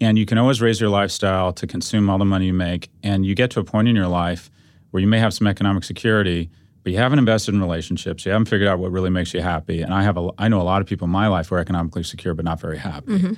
[0.00, 3.24] and you can always raise your lifestyle to consume all the money you make, and
[3.24, 4.50] you get to a point in your life
[4.90, 6.50] where you may have some economic security,
[6.82, 9.82] but you haven't invested in relationships, you haven't figured out what really makes you happy.
[9.82, 11.58] And I have a, I know a lot of people in my life who are
[11.58, 13.36] economically secure but not very happy.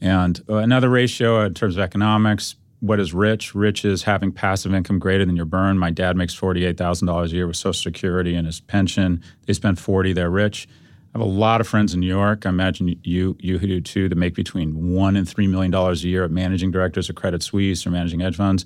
[0.00, 3.54] And uh, another ratio in terms of economics, what is rich?
[3.54, 5.78] Rich is having passive income greater than your burn.
[5.78, 9.22] My dad makes forty-eight thousand dollars a year with Social Security and his pension.
[9.46, 10.14] They spend forty.
[10.14, 10.66] They're rich.
[11.14, 12.46] I have a lot of friends in New York.
[12.46, 16.04] I imagine you you who do too that make between one and three million dollars
[16.04, 18.64] a year at managing directors of Credit Suisse or managing hedge funds,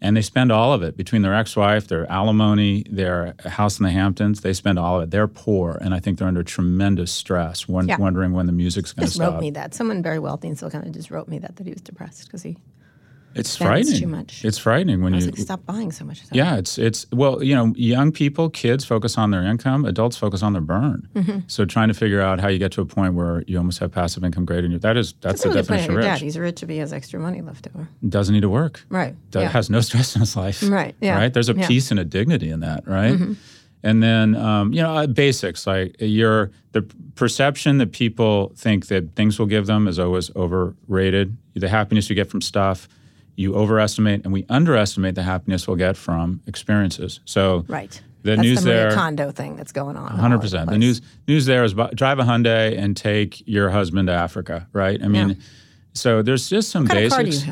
[0.00, 3.92] and they spend all of it between their ex-wife, their alimony, their house in the
[3.92, 4.40] Hamptons.
[4.40, 5.10] They spend all of it.
[5.12, 7.98] They're poor, and I think they're under tremendous stress, won- Yeah.
[7.98, 9.34] wondering when the music's going to Just stop.
[9.34, 9.72] wrote me that.
[9.72, 12.42] Someone very wealthy in Silicon Valley just wrote me that that he was depressed because
[12.42, 12.56] he
[13.38, 13.92] It's frightening.
[13.92, 14.44] It's too much.
[14.44, 16.18] It's frightening when I you like, stop buying so much.
[16.22, 16.34] Stuff.
[16.36, 20.42] Yeah, it's it's well, you know, young people, kids focus on their income, adults focus
[20.42, 21.08] on their burn.
[21.14, 21.38] Mm-hmm.
[21.46, 23.92] So trying to figure out how you get to a point where you almost have
[23.92, 24.78] passive income greater than you.
[24.78, 26.06] That is that's That's the really the point definition of rich.
[26.06, 26.20] dad.
[26.20, 27.88] He's rich if he has extra money left over.
[28.08, 28.84] Doesn't need to work.
[28.88, 29.14] Right.
[29.32, 29.48] That yeah.
[29.48, 30.62] has no stress in his life.
[30.62, 31.32] Right, yeah, Right.
[31.32, 31.60] There's a yeah.
[31.60, 31.68] Mm-hmm.
[31.68, 32.86] peace and a dignity in that.
[32.86, 33.18] Right.
[33.82, 36.82] And then um, you know uh, basics like your the
[37.14, 41.36] perception that people think that things will give them is always overrated.
[41.54, 42.88] The happiness you get from stuff.
[43.36, 47.20] You overestimate and we underestimate the happiness we'll get from experiences.
[47.26, 47.90] So right.
[48.22, 50.08] the That's news the Maria there, Kondo thing that's going on.
[50.18, 50.70] Hundred percent.
[50.70, 54.66] The news news there is bu- drive a Hyundai and take your husband to Africa,
[54.72, 55.02] right?
[55.02, 55.34] I mean, Yeah.
[55.92, 57.44] so there's just some What basics.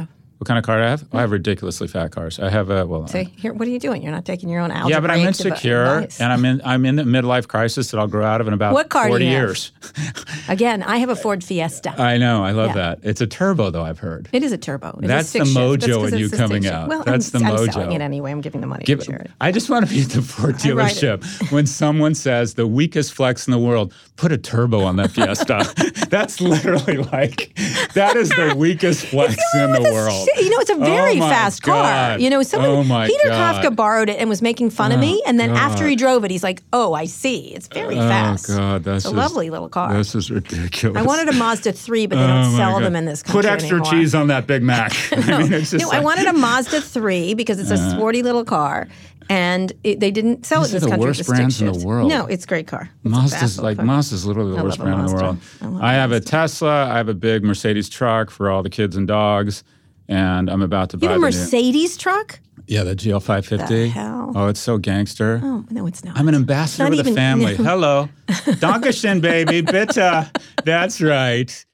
[0.44, 0.64] Car do you have?
[0.64, 1.04] What kind of car do I have?
[1.12, 2.38] I have ridiculously fat cars.
[2.38, 3.06] I have a well.
[3.08, 4.02] See, here, what are you doing?
[4.02, 4.90] You're not taking your own algebra.
[4.90, 6.20] yeah, but I'm insecure, advice.
[6.20, 8.74] and I'm in I'm in the midlife crisis that I'll grow out of in about
[8.74, 9.40] What car do forty you have?
[9.40, 9.72] years.
[10.48, 11.94] Again, I have a Ford Fiesta.
[12.00, 12.74] I know, I love Yeah.
[12.74, 12.98] that.
[13.02, 13.82] It's a turbo, though.
[13.84, 14.28] I've heard.
[14.32, 14.90] it is a turbo.
[14.98, 16.88] It's a That's the mojo That's in you coming out.
[16.88, 17.72] Well, That's I'm, the I'm mojo.
[17.72, 18.30] selling it anyway.
[18.32, 19.30] I'm giving the money Give, to charity.
[19.40, 20.96] I just want to be at the Ford I ride it.
[21.20, 25.10] dealership when someone says the weakest flex in the world, put a turbo on that
[25.10, 25.64] Fiesta.
[26.08, 27.54] That's literally like
[27.94, 30.28] that is the weakest flex in the world.
[30.36, 32.18] You know, it's a oh very Oh fast car.
[32.18, 33.64] You know, someone Oh my Peter God.
[33.64, 36.24] Kafka borrowed it and was making fun of me, oh and then after he drove
[36.24, 37.54] it, he's like, "Oh, I see.
[37.54, 38.50] It's very oh fast.
[38.50, 40.96] Oh God, that's it's a lovely little car." This is ridiculous.
[40.96, 42.84] I wanted a Mazda 3, but they Oh, don't sell God.
[42.84, 43.92] them in this country Put extra anymore.
[43.92, 44.92] cheese on that Big Mac.
[45.12, 47.90] I mean, it's just No, I wanted a Mazda 3 because it's a uh-huh.
[47.96, 48.88] sporty little car,
[49.28, 51.06] and it, they didn't sell These it in this the country.
[51.08, 52.08] worst It's a stick brands in the world.
[52.10, 52.90] No, it's a great car.
[53.04, 53.86] It's Mazda's like car.
[53.86, 55.38] Mazda's literally the I worst brand in the world.
[55.82, 56.86] I I have a Tesla.
[56.90, 59.64] I have a big Mercedes truck for all the kids and dogs,
[60.08, 62.40] and I'm about to You buy have a the new- Mercedes truck?
[62.66, 63.68] yeah, the GL550.
[63.68, 64.32] The hell?
[64.34, 65.40] Oh, it's so gangster.
[65.42, 66.16] Oh, no, it's not.
[66.18, 67.54] I'm an ambassador Not a even- family.
[67.70, 70.30] Hello, Dankeschön, baby, bitte.
[70.64, 71.64] That's right.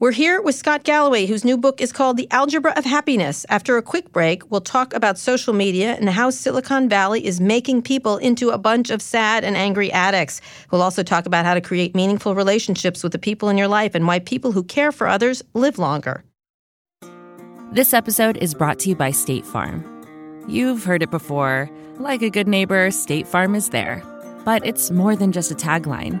[0.00, 3.44] We're here with Scott Galloway, whose new book is called The Algebra of Happiness.
[3.48, 7.82] After a quick break, we'll talk about social media and how Silicon Valley is making
[7.82, 10.40] people into a bunch of sad and angry addicts.
[10.70, 13.96] We'll also talk about how to create meaningful relationships with the people in your life
[13.96, 16.22] and why people who care for others live longer.
[17.72, 19.84] This episode is brought to you by State Farm.
[20.46, 21.68] You've heard it before.
[21.96, 24.04] Like a good neighbor, State Farm is there.
[24.44, 26.20] But it's more than just a tagline,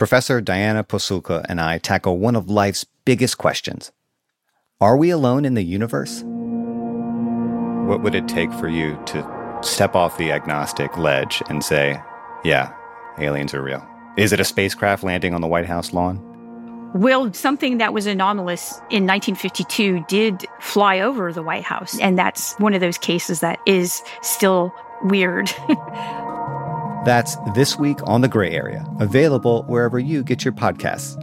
[0.00, 3.92] Professor Diana Pasulka and I tackle one of life's biggest questions
[4.80, 6.22] Are we alone in the universe?
[7.86, 12.00] What would it take for you to step off the agnostic ledge and say,
[12.44, 12.72] yeah,
[13.18, 13.86] aliens are real?
[14.16, 16.18] Is it a spacecraft landing on the White House lawn?
[16.94, 22.00] Well, something that was anomalous in 1952 did fly over the White House.
[22.00, 25.52] And that's one of those cases that is still weird.
[27.04, 31.18] That's This Week on The Gray Area, available wherever you get your podcasts.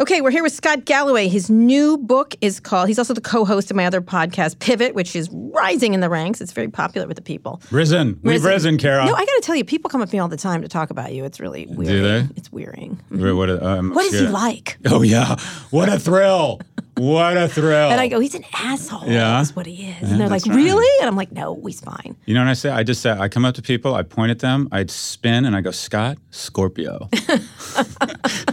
[0.00, 1.26] Okay, we're here with Scott Galloway.
[1.26, 4.94] His new book is called, he's also the co host of my other podcast, Pivot,
[4.94, 6.40] which is rising in the ranks.
[6.40, 7.60] It's very popular with the people.
[7.72, 8.18] Risen.
[8.22, 9.04] We've risen, Kara.
[9.04, 10.68] No, I got to tell you, people come up to me all the time to
[10.68, 11.24] talk about you.
[11.24, 12.04] It's really weird.
[12.04, 12.34] they?
[12.36, 13.00] It's wearing.
[13.10, 14.78] Wait, what, um, What is he like?
[14.86, 15.36] Oh yeah,
[15.70, 16.60] what a thrill!
[16.98, 17.90] What a thrill!
[17.90, 19.04] And I go, he's an asshole.
[19.06, 19.38] Yeah?
[19.38, 20.10] That's what he is.
[20.10, 20.54] and they're like, right.
[20.54, 21.00] really?
[21.00, 22.16] And I'm like, no, he's fine.
[22.26, 22.70] You know what I say?
[22.70, 25.54] I just say I come up to people, I point at them, I'd spin, and
[25.56, 27.08] I go, Scott, Scorpio.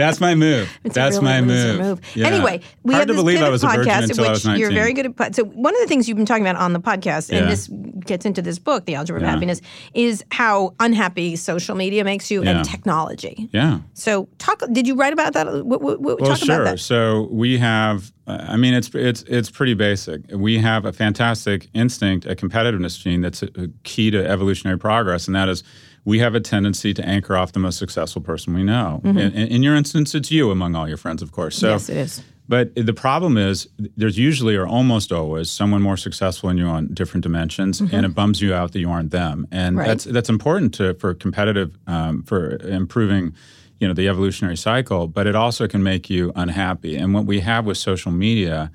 [0.00, 0.68] That's my move.
[0.84, 1.78] It's That's really my move.
[1.80, 2.00] move.
[2.16, 2.26] Yeah.
[2.26, 4.28] Anyway, we Hard have to this believe I Pivot was a virgin podcast, until I
[4.28, 4.60] which was 19.
[4.60, 5.34] you're very good at.
[5.34, 7.50] So one of the things you've been talking about on the podcast, and Yeah.
[7.50, 7.68] this
[8.06, 9.30] gets into this book, The Algebra of Yeah.
[9.32, 9.60] Happiness,
[9.94, 13.48] is how unhappy social media makes you and technology.
[13.52, 13.80] Yeah.
[13.94, 14.62] So talk.
[14.72, 15.46] Did you write about that?
[15.66, 16.76] What, what, what, Well, talk sure.
[16.76, 18.10] So we have.
[18.26, 20.22] uh, I mean, it's it's it's pretty basic.
[20.32, 25.26] We have a fantastic instinct, a competitiveness gene that's a, a key to evolutionary progress,
[25.26, 25.62] and that is
[26.04, 29.00] we have a tendency to anchor off the most successful person we know.
[29.04, 31.56] In, in, in your instance, it's you among all your friends, of course.
[31.56, 31.72] So Mm-hmm.
[31.74, 32.22] yes, it is.
[32.48, 36.88] But the problem is, there's usually or almost always someone more successful than you on
[36.92, 39.46] different dimensions, and it bums you out that you aren't them.
[39.52, 39.78] And Mm-hmm.
[39.78, 39.86] Right.
[39.88, 43.34] that's that's important to for competitive um, for improving,
[43.78, 45.06] you know, the evolutionary cycle.
[45.06, 46.96] But it also can make you unhappy.
[46.96, 48.72] And what we have with social media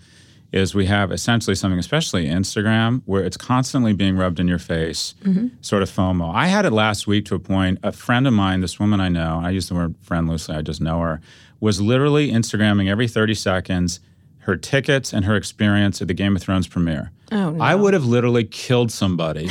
[0.56, 5.14] is we have essentially something, especially Instagram, where it's constantly being rubbed in your face,
[5.24, 5.48] Mm-hmm.
[5.62, 6.34] sort of FOMO.
[6.34, 7.80] I had it last week to a point.
[7.84, 10.62] A friend of mine, this woman I know, I use the word friend loosely, I
[10.62, 11.20] just know her,
[11.60, 14.00] was literally Instagramming every 30 seconds
[14.40, 17.10] her tickets, and her experience at the Game of Thrones premiere.
[17.32, 17.64] Oh, no.
[17.64, 19.50] I would have literally killed somebody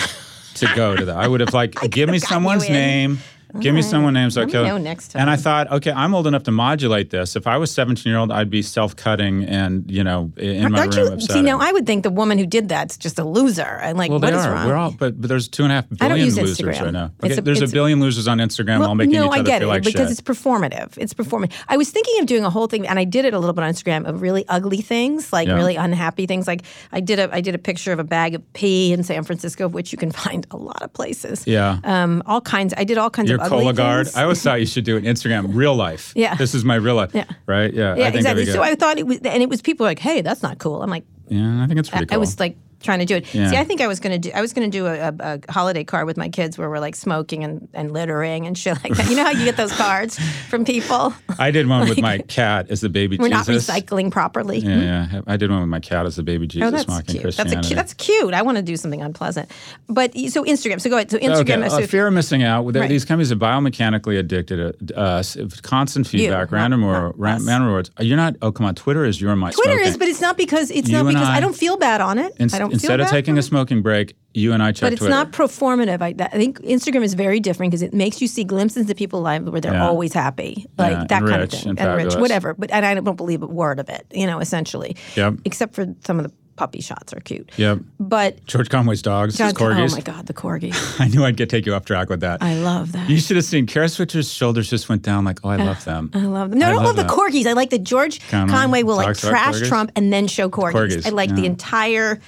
[0.54, 1.16] to go to that.
[1.16, 3.18] I would have like, give me someone's name.
[3.60, 5.20] Give me someone's name so I Let me know next time.
[5.22, 7.36] And I thought, okay, I'm old enough to modulate this.
[7.36, 10.80] If I was 17 year old, I'd be self cutting and you know in my
[10.80, 11.12] Aren't room you?
[11.14, 11.36] upsetting.
[11.36, 13.62] See, now I would think the woman who did that's just a loser.
[13.62, 14.52] And like, well, what they is are.
[14.52, 14.66] wrong?
[14.66, 16.80] We're all, but, but there's two and a half I billion losers Instagram.
[16.82, 17.10] right now.
[17.22, 19.58] Okay, a- there's a billion losers on Instagram all making no, each I other get
[19.60, 20.18] feel it like because shit.
[20.18, 20.94] it's performative.
[20.98, 21.52] It's performative.
[21.68, 23.64] I was thinking of doing a whole thing, and I did it a little bit
[23.64, 25.54] on Instagram of really ugly things, like Yeah.
[25.54, 26.46] really unhappy things.
[26.46, 26.62] Like
[26.92, 29.66] I did a I did a picture of a bag of pee in San Francisco,
[29.66, 31.46] of which you can find a lot of places.
[31.46, 31.78] yeah.
[31.84, 32.74] Um, all kinds.
[32.76, 34.06] I did all kinds Your of cola guard.
[34.06, 34.16] things.
[34.16, 36.12] I always thought you should do an Instagram real life.
[36.14, 36.34] Yeah.
[36.34, 37.10] This is my real life.
[37.14, 37.24] Yeah.
[37.46, 37.72] Right?
[37.72, 37.96] Yeah.
[37.96, 38.46] yeah, I think exactly.
[38.46, 38.62] So.
[38.62, 41.04] I thought it was, and it was people like, "Hey, that's not cool." I'm like,
[41.28, 42.14] yeah, I think it's pretty I, cool.
[42.14, 43.34] I was like trying to do it.
[43.34, 43.50] Yeah.
[43.50, 44.34] See, I think I was going to do.
[44.34, 46.94] I was to do a, a, a holiday card with my kids where we're like
[46.94, 49.08] smoking and, and littering and shit like that.
[49.10, 50.18] You know how you get those cards
[50.48, 51.12] from people?
[51.38, 54.58] I did one with my cat as the baby We're not recycling properly.
[54.58, 55.20] Yeah, yeah.
[55.26, 57.22] I did one with my cat as the baby Jesus Oh, that's mocking cute.
[57.22, 57.68] That's a Christianity.
[57.68, 57.76] cute.
[57.76, 58.34] That's cute.
[58.34, 59.50] I want to do something unpleasant.
[59.88, 60.80] But so Instagram.
[60.80, 61.10] So go ahead.
[61.10, 61.58] So Instagram.
[61.64, 62.64] Okay, so uh, fear of missing out.
[62.64, 62.88] Right.
[62.88, 65.36] These companies are biomechanically addicted uh, to us.
[65.36, 67.46] Uh, if constant feedback, random or uh, not ran, us.
[67.46, 67.90] random rewards.
[68.00, 68.36] You're not.
[68.42, 68.74] Oh, come on.
[68.74, 69.86] Twitter is your my Twitter smoking.
[69.88, 72.18] is, but it's not because it's You not because I, I- don't feel bad on
[72.18, 72.32] it.
[72.38, 75.00] Ins- I don't instead of taking a smoking break, you and I check But it's
[75.00, 75.10] Twitter.
[75.14, 76.02] not performative.
[76.02, 79.22] I, I think Instagram is very different because it makes you see glimpses of people's
[79.22, 79.86] lives where they're Yeah.
[79.86, 82.16] always happy, like Yeah, that and kind of thing, and rich, fabulous.
[82.16, 82.54] whatever.
[82.54, 84.96] But and I don't believe a word of it, you know, essentially.
[85.16, 85.34] Yep.
[85.44, 87.50] Except for some of the puppy shots are cute.
[87.56, 87.80] Yep.
[87.98, 89.90] But George Conway's dogs, his corgis.
[89.90, 90.72] oh my God, the corgi!
[91.00, 92.42] I knew I'd get take you off track with that.
[92.42, 93.10] I love that.
[93.10, 95.84] you should have seen Kara Swisher's shoulders just went down like, oh, I uh, love
[95.84, 96.10] them.
[96.14, 96.60] I love them.
[96.60, 97.46] No, I, don't love, love the corgis.
[97.46, 99.68] I like that George Conway Conway, will like trash corgis?
[99.68, 100.72] Trump and then show corgis.
[100.74, 102.20] Corgis, I like the entire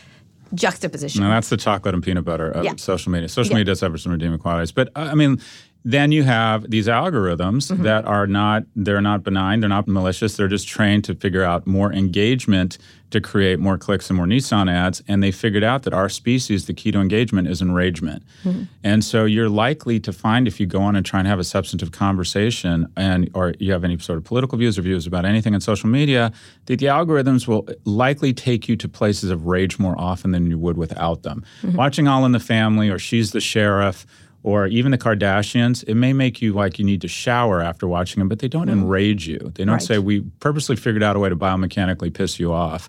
[0.54, 1.22] juxtaposition.
[1.22, 2.72] No, that's the chocolate and peanut butter of Yeah.
[2.76, 3.28] social media.
[3.28, 3.59] Social Yeah.
[3.59, 5.40] media does have some redeeming qualities, but uh, I mean,
[5.87, 7.85] then you have these algorithms Mm-hmm.
[7.85, 10.37] that are not they're not benign, they're not malicious.
[10.37, 12.77] They're just trained to figure out more engagement
[13.11, 16.66] to create more clicks and more Nissan ads, and they figured out that our species,
[16.66, 18.25] the key to engagement is enragement.
[18.42, 18.64] Mm-hmm.
[18.83, 21.44] And so you're likely to find if you go on and try and have a
[21.44, 25.55] substantive conversation and or you have any sort of political views or views about anything
[25.55, 26.33] in social media,
[26.66, 30.59] that the algorithms will likely take you to places of rage more often than you
[30.59, 31.44] would without them.
[31.62, 31.77] Mm-hmm.
[31.77, 34.05] Watching All in the Family or She's the Sheriff
[34.46, 38.20] or even the Kardashians, it may make you like you need to shower after watching
[38.20, 39.38] them, but they don't enrage you.
[39.56, 39.72] They don't.
[39.72, 39.82] Right.
[39.82, 42.88] say we purposely figured out a way to biomechanically piss you off.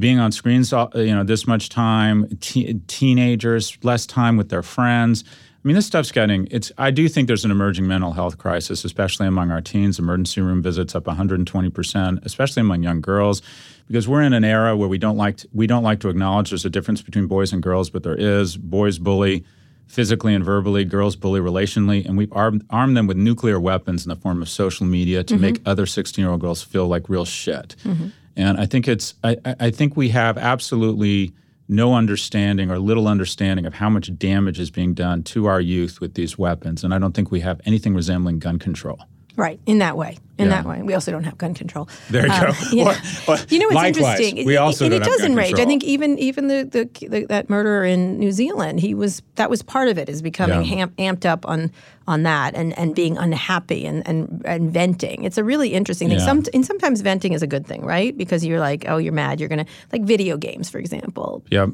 [0.00, 4.64] Being on screens, uh, you know, this much time, te- teenagers, less time with their
[4.64, 5.22] friends.
[5.28, 6.48] I mean, this stuff's getting.
[6.50, 6.72] It's.
[6.76, 10.00] I do think there's an emerging mental health crisis, especially among our teens.
[10.00, 13.42] Emergency room visits up 120 percent, especially among young girls,
[13.86, 16.50] because we're in an era where we don't like to, we don't like to acknowledge
[16.50, 18.56] there's a difference between boys and girls, but there is.
[18.56, 19.44] Boys bully
[19.90, 24.08] physically and verbally, girls bully relationally, and we've armed, armed them with nuclear weapons in
[24.08, 25.42] the form of social media to mm-hmm.
[25.42, 27.74] make other 16 year old girls feel like real shit.
[27.82, 28.08] Mm-hmm.
[28.36, 31.32] And I think it's, I I think we have absolutely
[31.68, 36.00] no understanding or little understanding of how much damage is being done to our youth
[36.00, 36.84] with these weapons.
[36.84, 39.00] And I don't think we have anything resembling gun control.
[39.40, 40.18] Right, in that way.
[40.38, 40.56] In Yeah.
[40.62, 40.82] that way.
[40.82, 41.88] We also don't have gun control.
[42.10, 42.52] There you Um, go.
[42.72, 42.96] you know, Well,
[43.28, 44.46] well, you know what's likewise, interesting?
[44.46, 45.58] we also and it does enrage.
[45.58, 49.48] I think even even the, the, the that murderer in New Zealand, he was that
[49.50, 50.74] was part of it is becoming Yeah.
[50.76, 51.70] ham, amped up on
[52.06, 55.24] on that and, and being unhappy and, and and venting.
[55.24, 56.18] It's a really interesting thing.
[56.18, 56.24] Yeah.
[56.26, 58.16] Some and sometimes venting is a good thing, right?
[58.16, 59.40] Because you're like, oh, you're mad.
[59.40, 61.42] You're gonna like video games, for example.
[61.50, 61.70] Yep.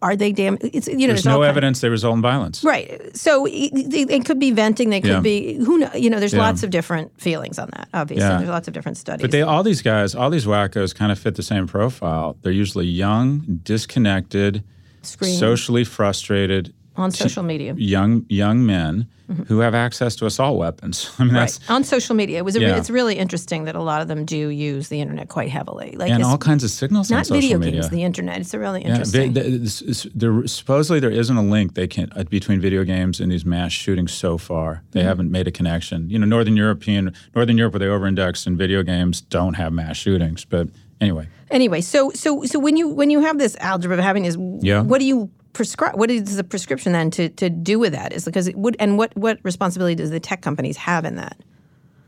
[0.00, 0.58] Are they damn?
[0.60, 2.62] It's you know, There's there's no evidence they result in violence.
[2.62, 3.16] Right.
[3.16, 4.90] So it, it, it could be venting.
[4.90, 5.20] They could Yeah.
[5.20, 5.90] be who know.
[5.92, 6.40] You know, there's Yeah.
[6.42, 7.88] lots of different feelings on that.
[7.92, 8.36] Obviously, Yeah.
[8.38, 9.22] there's lots of different studies.
[9.22, 12.36] But they all these guys, all these wackos kind of fit the same profile.
[12.42, 14.62] They're usually young, disconnected,
[15.02, 17.74] socially frustrated on social media.
[17.76, 19.06] young young men
[19.46, 21.10] who have access to assault weapons.
[21.18, 21.74] I mean that's Right.
[21.76, 22.38] On social media.
[22.38, 22.78] It was a re- Yeah.
[22.78, 25.94] it's really interesting that a lot of them do use the internet quite heavily.
[25.98, 27.72] Like and all kinds of signals on not video media.
[27.82, 28.40] games, the internet.
[28.40, 29.34] It's a really interesting.
[29.34, 32.84] vi- th- this is- there, supposedly there isn't a link they can uh, between video
[32.84, 34.82] games and these mass shootings so far.
[34.92, 35.08] They Mm-hmm.
[35.08, 36.08] haven't made a connection.
[36.10, 39.96] You know, Northern European, Northern Europe, where they over-index in video games, don't have mass
[39.98, 40.46] shootings.
[40.46, 40.68] But
[41.02, 44.36] anyway, anyway, so so so when you when you have this algebra of having is
[44.62, 44.80] Yeah.
[44.90, 45.96] what do you prescribe?
[45.96, 48.12] What is the prescription then to to do with that?
[48.12, 51.36] Is because it would and what what responsibility does the tech companies have in that?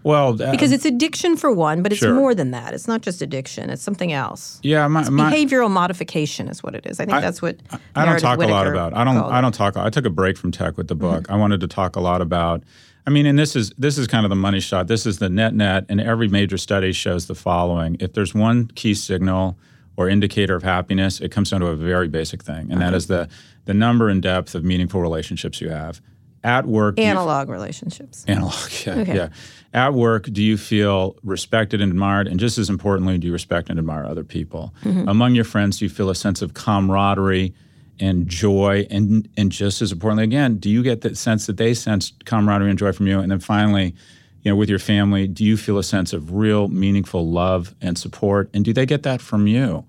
[0.03, 2.15] well, uh, Because it's addiction for one, but it's Sure.
[2.15, 2.73] more than that.
[2.73, 3.69] It's not just addiction.
[3.69, 4.59] It's something else.
[4.63, 7.01] yeah, my, my, Behavioral modification is what it is.
[7.01, 8.95] I think that's what I don't Meredith talk a lot about.
[8.97, 9.19] I don't.
[9.19, 9.77] I don't talk.
[9.77, 11.31] I took a break from tech with the book.
[11.31, 12.63] I wanted to talk a lot about.
[13.07, 14.87] I mean, and this is this is kind of the money shot.
[14.87, 18.69] This is the net net, and every major study shows the following: if there's one
[18.69, 19.59] key signal
[20.01, 23.07] or indicator of happiness, it comes down to a very basic thing, and that is
[23.07, 23.29] the
[23.67, 26.01] the number and depth of meaningful relationships you have.
[26.43, 28.25] at work, Analog relationships.
[28.27, 28.55] analog,
[28.87, 29.15] yeah, Okay.
[29.15, 29.29] yeah.
[29.75, 32.27] At work, do you feel respected and admired?
[32.29, 34.73] And just as importantly, do you respect and admire other people?
[34.83, 35.07] Mm-hmm.
[35.07, 37.53] Among your friends, do you feel a sense of camaraderie
[38.01, 38.87] and joy?
[38.91, 42.71] And and just as importantly, again, do you get that sense that they sense camaraderie
[42.71, 43.21] and joy from you?
[43.21, 43.95] And then finally,
[44.43, 47.99] you know, with your family, do you feel a sense of real, meaningful love and
[47.99, 48.51] support?
[48.55, 49.85] And do they get that from you?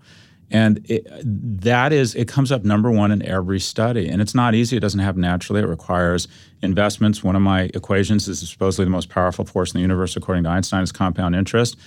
[0.53, 1.07] And it,
[1.61, 4.09] that is, it comes up number one in every study.
[4.09, 4.75] And it's not easy.
[4.75, 5.61] It doesn't happen naturally.
[5.61, 6.27] It requires
[6.61, 7.23] investments.
[7.23, 10.49] One of my equations is supposedly the most powerful force in the universe, according to
[10.49, 11.77] Einstein, is compound interest.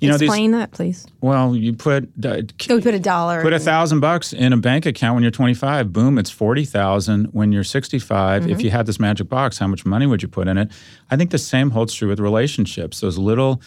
[0.00, 1.06] You know, these, Explain that, please.
[1.20, 3.40] well, you put, uh, we put a dollar.
[3.40, 5.92] Put a thousand bucks in a bank account when you're 25.
[5.92, 8.42] Boom, it's 40,000 when you're 65.
[8.42, 8.50] Mm-hmm.
[8.50, 10.70] If you had this magic box, how much money would you put in it?
[11.10, 13.00] I think the same holds true with relationships.
[13.00, 13.62] Those little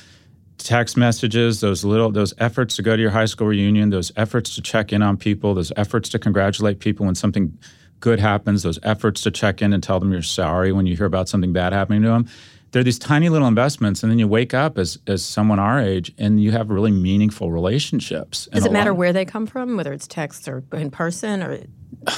[0.58, 4.56] text messages, those little those efforts to go to your high school reunion, those efforts
[4.56, 7.58] to check in on people, those efforts to congratulate people when something
[8.00, 11.06] good happens, those efforts to check in and tell them you're sorry when you hear
[11.06, 12.28] about something bad happening to them.
[12.72, 16.14] They're these tiny little investments, and then you wake up as, as someone our age,
[16.18, 18.48] and you have really meaningful relationships.
[18.52, 21.60] Does it matter lot- where they come from, whether it's text or in person, or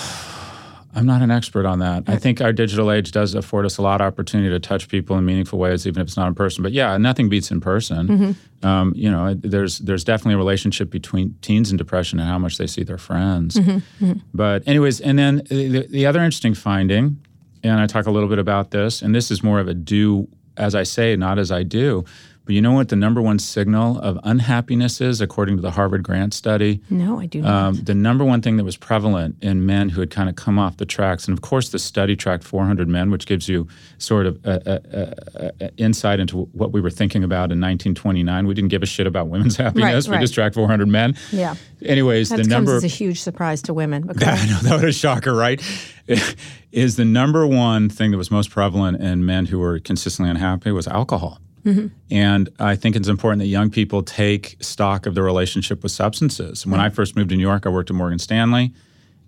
[0.96, 2.04] I'm not an expert on that.
[2.08, 5.18] I think our digital age does afford us a lot of opportunity to touch people
[5.18, 6.64] in meaningful ways, even if it's not in person.
[6.64, 8.08] But yeah, nothing beats in person.
[8.08, 8.68] Mm-hmm.
[8.68, 12.58] Um, you know, there's there's definitely a relationship between teens and depression and how much
[12.58, 13.56] they see their friends.
[13.56, 14.06] Mm-hmm.
[14.06, 14.20] Mm-hmm.
[14.34, 17.24] But anyways, and then the, the other interesting finding,
[17.64, 20.28] and I talk a little bit about this, and this is more of a do
[20.60, 22.06] as I say, not as I do.
[22.50, 26.02] But you know what the number one signal of unhappiness is, according to the Harvard
[26.02, 26.82] Grant study?
[26.90, 27.20] no?
[27.20, 27.52] I do not.
[27.52, 30.58] Um, the number one thing that was prevalent in men who had kind of come
[30.58, 33.68] off the tracks, and of course, the study tracked 400 men, which gives you
[34.00, 38.48] sort of a, a, a, insight into what we were thinking about in 1929.
[38.48, 40.08] We didn't give a shit about women's happiness.
[40.08, 40.22] we right.
[40.22, 41.16] just tracked 400 men.
[41.32, 41.54] Yeah.
[41.86, 44.10] Anyways, that the comes number as a huge surprise to women.
[44.10, 44.50] I ahead.
[44.50, 45.62] know that was a shocker, right?
[46.72, 50.72] Is the number one thing that was most prevalent in men who were consistently unhappy
[50.72, 51.40] was alcohol.
[51.66, 51.88] Mm-hmm.
[52.12, 56.66] And I think it's important that young people take stock of their relationship with substances.
[56.66, 58.74] When I first moved to New York, I worked at Morgan Stanley,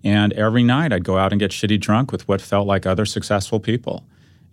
[0.02, 3.04] and every night I'd go out and get shitty drunk with what felt like other
[3.04, 4.04] successful people.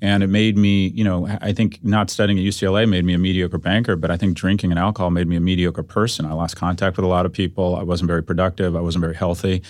[0.01, 3.17] And it made me, you know, I think not studying at UCLA made me a
[3.17, 6.25] mediocre banker, but I think drinking and alcohol made me a mediocre person.
[6.25, 7.75] I lost contact with a lot of people.
[7.75, 8.75] I wasn't very productive.
[8.77, 9.61] I wasn't very healthy.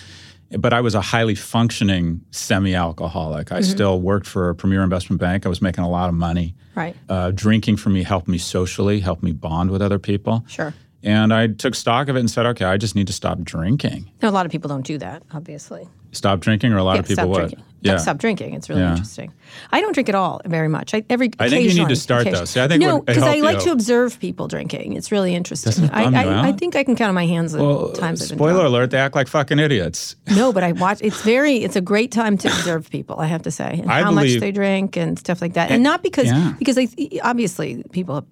[0.58, 3.52] But I was a highly functioning semi alcoholic.
[3.52, 5.46] I still worked for a premier investment bank.
[5.46, 6.54] I was making a lot of money.
[6.74, 6.96] Right.
[7.08, 10.44] Uh, drinking for me helped me socially, helped me bond with other people.
[10.48, 10.74] Sure.
[11.02, 14.10] And I took stock of it and said, okay, I just need to stop drinking.
[14.20, 15.88] Now, a lot of people don't do that, obviously.
[16.12, 17.38] Stop drinking, or a lot Yeah, of people stop would.
[17.50, 17.64] drinking.
[17.82, 17.96] Yeah.
[17.96, 18.54] Stop drinking.
[18.54, 18.90] It's really Yeah.
[18.90, 19.32] interesting.
[19.72, 20.94] I don't drink at all very much.
[20.94, 22.44] I, every I think you need to start, though.
[22.44, 23.64] See, I think no, because I like you.
[23.66, 24.94] to observe people drinking.
[24.94, 25.88] It's really interesting.
[25.90, 28.90] I, I, I think I can count on my hands the Well, times spoiler alert,
[28.90, 30.16] they act like fucking idiots.
[30.30, 30.98] No, but I watch.
[31.02, 31.56] It's very.
[31.56, 33.18] It's a great time to observe people.
[33.18, 35.70] I have to say, and I how much they drink and stuff like that.
[35.70, 36.54] And not because yeah.
[36.58, 36.88] because I,
[37.22, 38.24] obviously people have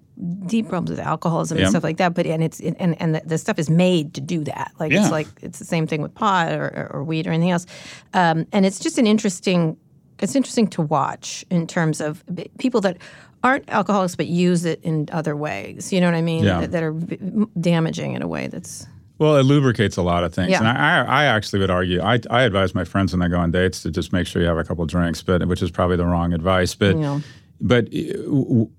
[0.45, 1.63] deep problems with alcoholism Yeah.
[1.65, 2.13] and stuff like that.
[2.13, 4.71] But and it's and and the, the stuff is made to do that.
[4.79, 5.01] Like Yeah.
[5.01, 7.65] it's like it's the same thing with pot or, or, or weed or anything else.
[8.13, 9.77] Um, and it's just an interesting.
[10.21, 12.23] It's interesting to watch in terms of
[12.57, 12.97] people that
[13.41, 15.93] aren't alcoholics but use it in other ways.
[15.93, 16.43] You know what I mean?
[16.43, 16.59] Yeah.
[16.59, 16.93] That, that are
[17.59, 18.85] damaging in a way that's.
[19.17, 20.49] Well, it lubricates a lot of things.
[20.51, 20.59] Yeah.
[20.59, 23.37] And I, I, I actually would argue, I, I advise my friends when they go
[23.37, 25.97] on dates to just make sure you have a couple drinks, but which is probably
[25.97, 26.73] the wrong advice.
[26.73, 27.19] But Yeah.
[27.61, 28.17] But uh,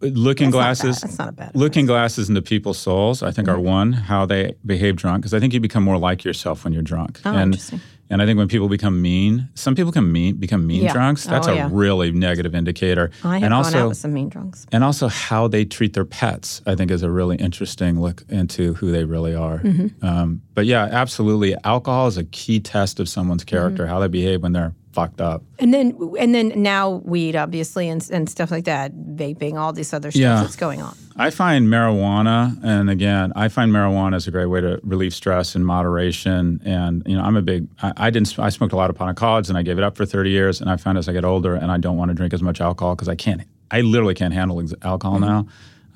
[0.00, 3.56] looking That's glasses, not a bad looking glasses into people's souls, I think Mm-hmm.
[3.56, 6.72] are one how they behave drunk because I think you become more like yourself when
[6.72, 7.20] you're drunk.
[7.24, 7.80] Oh, and, interesting.
[8.12, 10.92] And I think when people become mean, some people can mean become mean Yeah.
[10.92, 11.24] drunks.
[11.26, 11.68] That's Oh, a yeah.
[11.70, 13.10] really negative indicator.
[13.22, 14.66] I have and gone also out with some mean drunks.
[14.72, 18.74] and also how they treat their pets, I think, is a really interesting look into
[18.74, 19.58] who they really are.
[19.60, 20.04] Mm-hmm.
[20.04, 23.56] Um, but yeah, absolutely, alcohol is a key test of someone's Mm-hmm.
[23.56, 25.42] character, how they behave when they're fucked up.
[25.58, 29.92] And then and then now weed obviously and and stuff like that, vaping, all this
[29.94, 30.40] other stuff Yeah.
[30.42, 30.96] that's going on.
[31.16, 35.54] I find marijuana, and again, I find marijuana is a great way to relieve stress
[35.54, 36.60] in moderation.
[36.64, 37.66] And you know, I'm a big.
[37.82, 38.38] I, I didn't.
[38.38, 40.30] I smoked a lot of pot in college, and I gave it up for 30
[40.30, 40.60] years.
[40.60, 42.60] And I found as I get older, and I don't want to drink as much
[42.60, 43.42] alcohol because I can't.
[43.70, 45.24] I literally can't handle alcohol Mm-hmm.
[45.26, 45.46] now.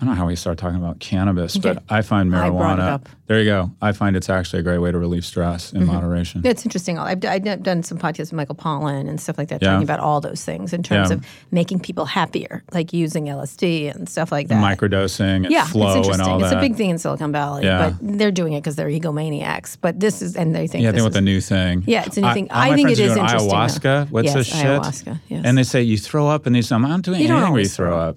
[0.01, 2.81] I don't know how we start talking about cannabis, but I find marijuana.
[2.81, 3.09] up.
[3.27, 3.71] There you go.
[3.81, 5.93] I find it's actually a great way to relieve stress in mm-hmm.
[5.93, 6.43] moderation.
[6.45, 6.99] It's interesting.
[6.99, 9.71] I've, I've done some podcasts with Michael Pollan and stuff like that, Yeah.
[9.71, 11.17] talking about all those things in terms Yeah.
[11.17, 14.63] of making people happier, like using LSD and stuff like that.
[14.63, 16.29] Microdosing and yeah, flow it's and interesting.
[16.29, 16.59] all it's that.
[16.59, 17.91] a big thing in Silicon Valley, Yeah.
[18.01, 19.79] but they're doing it because they're egomaniacs.
[19.81, 21.85] But this is, and they think Yeah, I think with the new thing.
[21.87, 22.49] Yeah, it's a new thing.
[22.51, 23.55] I think it is it are is interesting, though.
[23.55, 24.11] Ayahuasca.
[24.11, 24.67] What's Yes, this shit?
[24.67, 25.43] ayahuasca, yes.
[25.47, 27.63] And they say you throw up, and they say, I'm not doing You anything where
[27.63, 28.17] you throw up.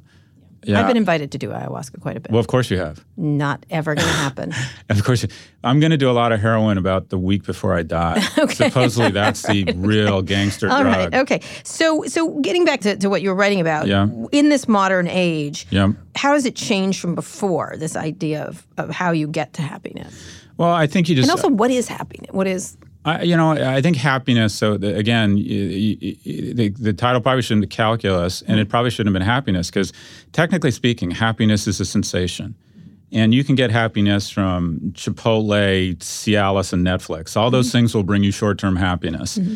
[0.68, 0.80] Yeah.
[0.82, 2.32] I've been invited to do ayahuasca quite a bit.
[2.32, 3.04] Well, of course you have.
[3.16, 4.54] Not ever going to happen.
[4.90, 5.26] Of course,
[5.64, 8.22] I'm going to do a lot of heroin about the week before I die.
[8.38, 8.54] okay.
[8.70, 10.96] Supposedly, that's the real gangster All drug.
[10.96, 11.14] right.
[11.22, 11.42] Okay.
[11.64, 14.08] So, so getting back to, to what you were writing about, Yeah.
[14.32, 15.92] in this modern age, Yeah.
[16.16, 17.76] how does it change from before?
[17.78, 20.14] This idea of, of how you get to happiness,
[20.58, 22.32] Well, I think you just and also what is happiness?
[22.34, 24.54] What is I, you know, I think happiness.
[24.54, 29.20] So the, again, the, the title probably shouldn't be calculus, and it probably shouldn't have
[29.20, 29.94] been happiness because,
[30.34, 32.56] technically speaking, happiness is a sensation,
[33.14, 37.38] and you can get happiness from Chipotle, Cialis, and Netflix.
[37.38, 37.78] All those mm-hmm.
[37.78, 39.38] things will bring you short-term happiness.
[39.38, 39.56] Mm-hmm.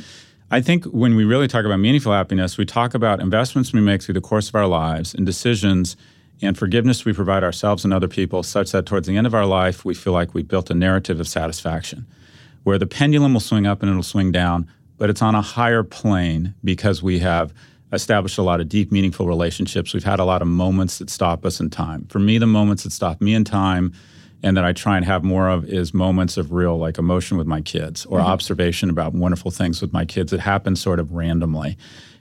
[0.49, 4.01] I think when we really talk about meaningful happiness, we talk about investments we make
[4.01, 5.97] through the course of our lives and decisions
[6.41, 9.45] and forgiveness we provide ourselves and other people, such that towards the end of our
[9.45, 12.05] life, we feel like we built a narrative of satisfaction
[12.63, 15.83] where the pendulum will swing up and it'll swing down, but it's on a higher
[15.83, 17.53] plane because we have
[17.93, 19.93] established a lot of deep, meaningful relationships.
[19.93, 22.05] We've had a lot of moments that stop us in time.
[22.05, 23.93] For me, the moments that stop me in time
[24.43, 27.47] and that I try and have more of is moments of real like emotion with
[27.47, 28.27] my kids or mm-hmm.
[28.27, 31.77] observation about wonderful things with my kids that happen sort of randomly.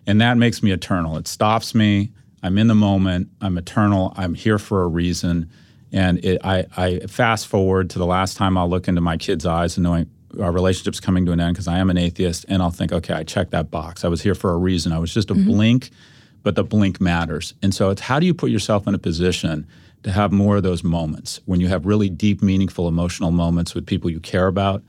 [0.07, 1.17] And that makes me eternal.
[1.17, 2.13] It stops me.
[2.43, 3.29] I'm in the moment.
[3.41, 4.13] I'm eternal.
[4.17, 5.51] I'm here for a reason.
[5.93, 9.47] And it, I, I fast forward to the last time I'll look into my kids'
[9.47, 10.11] eyes and knowing
[10.41, 13.15] our relationship's coming to an end because I am an atheist, and I'll think, okay,
[13.15, 14.05] I checked that box.
[14.05, 14.93] I was here for a reason.
[14.93, 15.51] I was just a mm-hmm.
[15.51, 15.91] blink,
[16.43, 17.55] but the blink matters.
[17.63, 19.67] And so it's how do you put yourself in a position
[20.03, 23.87] to have more of those moments when you have really deep, meaningful, emotional moments with
[23.87, 24.83] people you care about,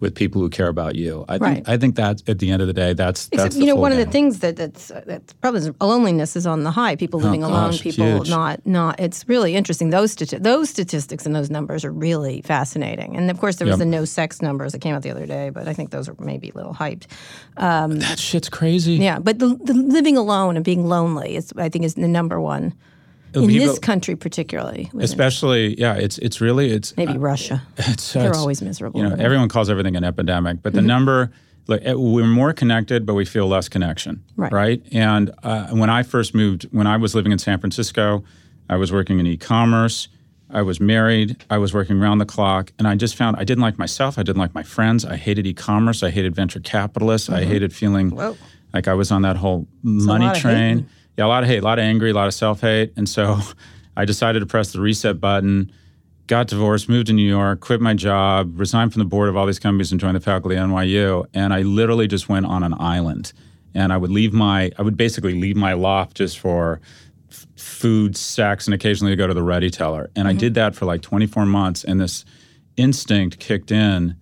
[0.00, 1.24] with people who care about you.
[1.28, 1.54] I Right.
[1.56, 3.76] think I think that at the end of the day, that's Except, that's you know,
[3.76, 6.96] one of the things that that's that's probably loneliness is on the high.
[6.96, 9.00] People oh, living Oh, alone, gosh, people not not.
[9.00, 9.90] It's really interesting.
[9.90, 13.16] Those stati- those statistics and those numbers are really fascinating.
[13.16, 13.78] And of course, there was Yep.
[13.78, 16.16] the no sex numbers that came out the other day, but I think those are
[16.18, 17.06] maybe a little hyped.
[17.56, 18.94] Um, that shit's crazy.
[18.94, 22.40] Yeah, but the, the living alone and being lonely is, I think, is the number
[22.40, 22.74] one
[23.36, 24.90] in this country, particularly.
[24.98, 27.62] especially yeah, it's it's really it's maybe Russia.
[27.76, 29.00] it's, They're it's- always miserable.
[29.00, 31.30] You know, everyone calls everything an epidemic, but the number,
[31.66, 34.22] like, eh, we're more connected, but we feel less connection.
[34.36, 34.82] Right.
[34.92, 38.24] And uh, when I first moved, when I was living in San Francisco,
[38.68, 40.08] I was working in e-commerce.
[40.50, 41.44] I was married.
[41.50, 44.16] I was working around the clock, and I just found I didn't like myself.
[44.18, 45.04] I didn't like my friends.
[45.04, 46.02] I hated e-commerce.
[46.04, 47.28] I hated venture capitalists.
[47.28, 48.36] I hated feeling Whoa.
[48.72, 50.88] like I was on that whole money train.
[51.16, 53.38] Yeah, a lot of hate, a lot of angry, a lot of self-hate, and so
[53.96, 55.72] I decided to press the reset button
[56.26, 59.46] got divorced, moved to New York, quit my job, resigned from the board of all
[59.46, 61.26] these companies and joined the faculty at NYU.
[61.34, 63.32] And I literally just went on an island.
[63.74, 66.80] And I would leave my, I would basically leave my loft just for
[67.30, 70.10] f- food, sex, and occasionally to go to the ready teller.
[70.16, 70.38] And I mm-hmm.
[70.38, 71.84] did that for like 24 months.
[71.84, 72.24] And this
[72.76, 74.16] instinct kicked in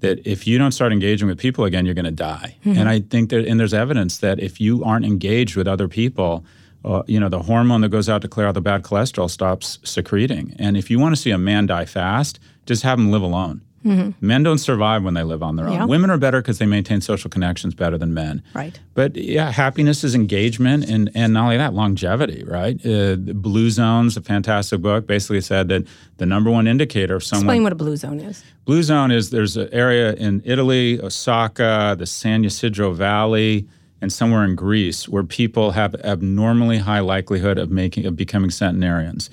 [0.00, 2.56] that if you don't start engaging with people again, you're going to die.
[2.78, 6.44] And I think that, and there's evidence that if you aren't engaged with other people,
[6.84, 9.78] uh, you know, the hormone that goes out to clear out the bad cholesterol stops
[9.84, 10.54] secreting.
[10.58, 13.60] And if you want to see a man die fast, just have him live alone.
[13.82, 15.72] Men don't survive when they live on their own.
[15.72, 15.84] Yeah.
[15.86, 18.42] Women are better because they maintain social connections better than men.
[18.54, 18.78] Right.
[18.94, 22.44] But yeah, happiness is engagement, and and not only that, longevity.
[22.44, 22.84] Right.
[22.84, 25.06] Uh, Blue Zone's a fantastic book.
[25.06, 25.86] Basically said that
[26.18, 28.44] the number one indicator of someone Explain what a blue zone is.
[28.66, 33.66] Blue zone is there's an area in Italy, Osaka, the San Ysidro Valley,
[34.02, 39.30] and somewhere in Greece where people have abnormally high likelihood of making of becoming centenarians.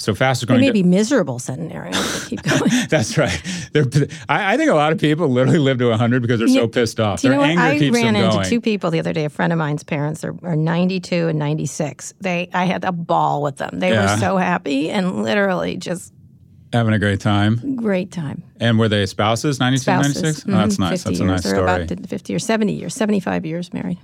[0.00, 0.60] So fastest They growing.
[0.60, 2.70] may be miserable centenarians, keep going.
[2.88, 3.42] that's right.
[3.72, 3.84] They're,
[4.28, 7.00] I, I think a lot of people literally live to 100 because they're so pissed
[7.00, 7.20] off.
[7.20, 9.24] Do you Their anger I keeps ran into two people the other day.
[9.24, 12.14] A friend of mine's parents are, are 92 and 96.
[12.20, 13.80] They, I had a ball with them.
[13.80, 14.14] They Yeah.
[14.14, 16.12] were so happy and literally just
[16.72, 17.76] Having a great time.
[17.76, 18.44] great time.
[18.60, 20.14] And were they spouses, 92, Spouses.
[20.22, 20.44] 96?
[20.46, 21.02] Oh, Mhm, that's nice.
[21.02, 21.30] 50 That's a years.
[21.32, 21.82] nice They're story.
[21.98, 23.98] about 50 or 70 years, 75 years married.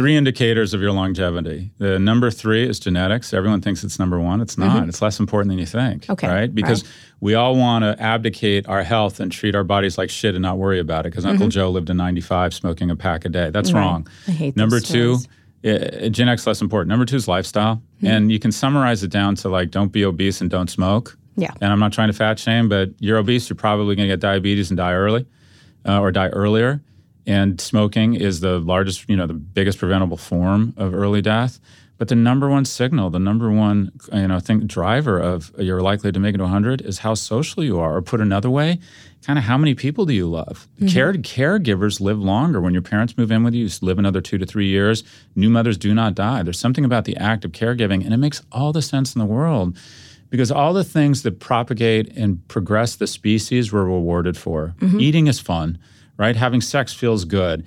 [0.00, 1.70] Three indicators of your longevity.
[1.76, 3.34] The number three is genetics.
[3.34, 4.40] Everyone thinks it's number one.
[4.40, 4.88] It's not.
[4.88, 6.04] It's less important than you think.
[6.04, 6.12] Mm-hmm.
[6.12, 6.54] Okay, Right?
[6.54, 6.92] Because right.
[7.20, 10.56] we all want to abdicate our health and treat our bodies like shit and not
[10.56, 11.10] worry about it.
[11.10, 13.50] Because Uncle Joe lived to 95 smoking a pack a day.
[13.50, 13.76] That's Mm-hmm.
[13.78, 13.84] Right.
[13.84, 14.08] wrong.
[14.26, 15.18] I hate Number two,
[15.66, 16.88] uh, genetics less important.
[16.88, 17.82] Number two is lifestyle.
[18.00, 18.06] Hmm.
[18.06, 21.18] And you can summarize it down to like don't be obese and don't smoke.
[21.36, 21.52] Yeah.
[21.60, 24.20] And I'm not trying to fat shame, but you're obese, you're probably going to get
[24.20, 25.26] diabetes and die early
[25.86, 26.80] uh, or die earlier.
[27.30, 31.60] And smoking is the largest, you know, the biggest preventable form of early death.
[31.96, 36.10] But the number one signal, the number one, you know, think driver of you're likely
[36.10, 37.94] to make it to 100 is how social you are.
[37.94, 38.80] Or put another way,
[39.22, 40.66] kind of how many people do you love?
[40.76, 40.88] Mm-hmm.
[40.88, 42.60] Care caregivers live longer.
[42.60, 45.04] When your parents move in with you, you live another two to three years.
[45.36, 46.42] New mothers do not die.
[46.42, 49.26] There's something about the act of caregiving, and it makes all the sense in the
[49.26, 49.76] world
[50.30, 54.74] because all the things that propagate and progress the species we're rewarded for.
[54.78, 55.00] Mm-hmm.
[55.00, 55.78] Eating is fun,
[56.20, 56.36] right?
[56.36, 57.64] Having sex feels good.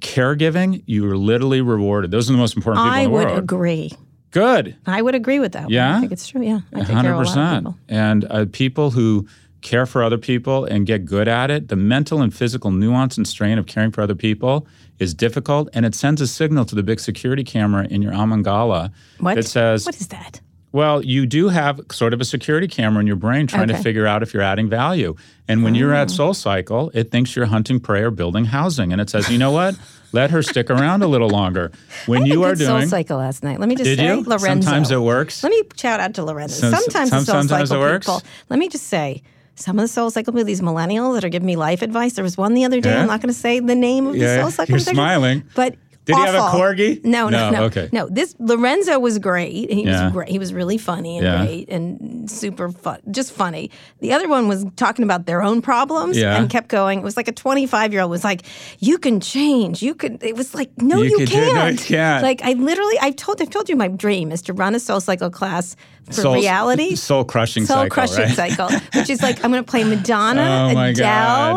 [0.00, 2.10] Caregiving, you are literally rewarded.
[2.10, 3.26] Those are the most important people I in the world.
[3.28, 3.92] I would agree.
[4.32, 4.76] Good.
[4.84, 5.70] I would agree with that.
[5.70, 5.96] Yeah?
[5.96, 6.42] I think it's true.
[6.42, 7.58] Yeah, I take care of a lot of 100%.
[7.58, 7.78] people.
[7.88, 9.28] And uh, people who
[9.60, 13.28] care for other people and get good at it, the mental and physical nuance and
[13.28, 14.66] strain of caring for other people
[14.98, 15.68] is difficult.
[15.72, 18.90] And it sends a signal to the big security camera in your amygdala
[19.20, 19.36] What?
[19.36, 20.40] that says, what is that?
[20.74, 24.08] Well, you do have sort of a security camera in your brain trying to figure
[24.08, 25.14] out if you're adding value.
[25.46, 26.14] And when you're at oh.
[26.14, 28.90] Soul Cycle, it thinks you're hunting prey or building housing.
[28.90, 29.78] And it says, you know what?
[30.10, 31.70] Let her stick around a little longer.
[32.06, 32.80] When you are doing.
[32.80, 33.60] Soul Cycle last night.
[33.60, 34.22] Let me just Did say, you?
[34.22, 34.46] Lorenzo.
[34.66, 35.44] Sometimes it works.
[35.44, 36.70] Let me shout out to Lorenzo.
[36.70, 38.06] Some- sometimes some- the Soul sometimes Cycle it works?
[38.06, 38.22] people.
[38.48, 39.22] Let me just say.
[39.56, 42.14] Some of the Soul Cycle people, these millennials that are giving me life advice.
[42.14, 42.90] There was one the other day.
[42.90, 43.02] Yeah?
[43.02, 44.72] I'm not going to say the name of Yeah, the Soul Cycle.
[44.72, 45.44] you're section, smiling.
[45.54, 47.02] But Did he have a corgi?
[47.04, 47.62] No, no, No, no.
[47.64, 47.88] okay.
[47.92, 49.70] No, this Lorenzo was great.
[49.72, 50.04] He Yeah.
[50.04, 50.28] was great.
[50.28, 51.44] He was really funny and Yeah.
[51.46, 53.70] great and super fun, just funny.
[54.00, 56.36] The other one was talking about their own problems Yeah.
[56.36, 56.98] and kept going.
[56.98, 58.42] It was like a 25 year old was like,
[58.80, 59.82] "You can change.
[59.82, 61.54] You can." It was like, "No, You you, can't.
[61.54, 62.22] No, you can't.
[62.22, 65.00] Like I literally, I've told, I've told you my dream is to run a Soul
[65.00, 65.74] Cycle class
[66.06, 66.94] for Soul- reality.
[66.96, 67.82] Soul crushing cycle.
[67.82, 67.94] Soul cycle.
[67.94, 68.56] crushing right?
[68.56, 68.68] cycle,
[69.00, 70.94] which is like I'm going to play Madonna, Oh, Adele,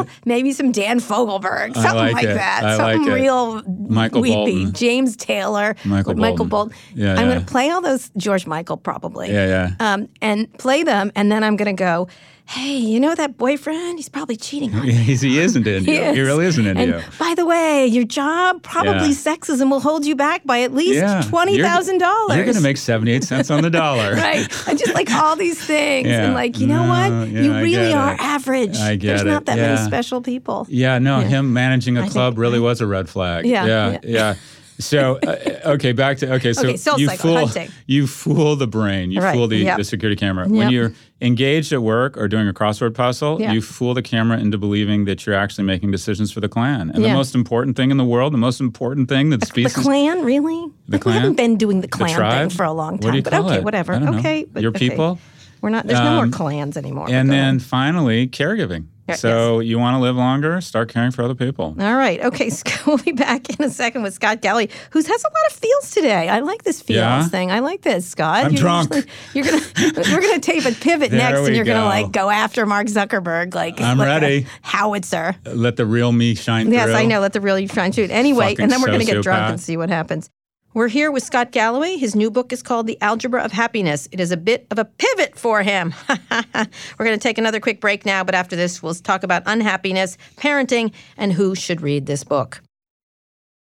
[0.03, 0.07] God.
[0.25, 4.35] maybe some Dan Fogelberg, something like like, that, I something like real Michael weepy.
[4.35, 4.73] Bolton.
[4.73, 6.47] James Taylor, Michael Bolton.
[6.49, 6.77] Bolton.
[6.95, 7.33] Yeah, I'm yeah.
[7.33, 9.31] going to play all those George Michael probably.
[9.31, 9.93] Yeah, yeah.
[9.93, 12.07] Um, and play them, and then I'm going to go.
[12.49, 13.99] Hey, you know that boyfriend?
[13.99, 14.93] He's probably cheating on you.
[14.93, 15.97] He isn't into you.
[15.97, 16.17] He is.
[16.25, 17.09] really isn't into and you.
[17.19, 19.15] by the way, your job probably Yeah.
[19.35, 21.21] sexism will hold you back by at least Yeah.
[21.23, 22.37] twenty thousand dollars.
[22.37, 24.13] You're going to make 78 cents on the dollar.
[24.15, 24.47] right.
[24.67, 26.23] I just like all these things, Yeah.
[26.23, 27.27] and like you know No, what?
[27.29, 28.19] you really are it.
[28.21, 28.77] average.
[28.77, 29.25] I get There's it.
[29.25, 30.65] not that many special people.
[30.69, 33.45] Yeah, no, him managing a think- club really was a red flag.
[33.45, 33.97] Yeah.
[34.03, 34.35] yeah.
[34.79, 36.53] So, uh, okay, back to okay.
[36.53, 37.69] So Okay, you cycle, fool, hunting.
[37.87, 39.77] you fool the brain, you Right, fool the, yep.
[39.77, 40.47] the security camera.
[40.47, 43.53] When you're engaged at work or doing a crossword puzzle, Yeah.
[43.53, 46.91] you fool the camera into believing that you're actually making decisions for the clan.
[46.93, 49.73] And the most important thing in the world, the most important thing that The species,
[49.83, 50.67] clan, really?
[50.87, 51.15] The Like, clan?
[51.15, 53.11] We haven't been doing the the clan tribe, thing for a long What time.
[53.13, 53.63] do you but okay, it?
[53.63, 53.93] whatever.
[53.93, 54.19] I don't know.
[54.19, 54.89] Okay, but your okay.
[54.89, 55.17] people.
[55.61, 55.87] We're not.
[55.87, 57.07] There's no more Um, clans anymore.
[57.09, 58.85] And then finally, caregiving.
[59.15, 60.59] So you want to live longer?
[60.61, 61.75] Start caring for other people.
[61.79, 62.19] All right.
[62.23, 62.49] Okay.
[62.57, 65.53] Scott, we'll be back in a second with Scott Galloway, who has a lot of
[65.53, 66.29] feels today.
[66.29, 67.27] I like this feels Yeah?
[67.27, 67.51] thing.
[67.51, 68.45] I like this, Scott.
[68.45, 68.93] I'm drunk.
[68.93, 69.61] usually- you're gonna
[70.11, 71.73] we're gonna tape a pivot next, and you're go.
[71.73, 74.47] gonna like go after Mark Zuckerberg, like I'm like ready.
[74.61, 75.35] howitzer.
[75.45, 76.73] Let the real me shine through.
[76.75, 76.95] Yes, through.
[76.95, 77.19] I know.
[77.19, 78.11] Let the real you shine shoot.
[78.11, 80.29] Anyway, Fucking and then we're going to get drunk and see what happens.
[80.77, 81.97] We're here with Scott Galloway.
[81.97, 84.07] His new book is called The Algebra of Happiness.
[84.11, 85.91] It is a bit of a pivot for him.
[86.07, 90.19] we're going to take another quick break now, but after this, we'll talk about unhappiness,
[90.35, 92.61] parenting, and who should read this book.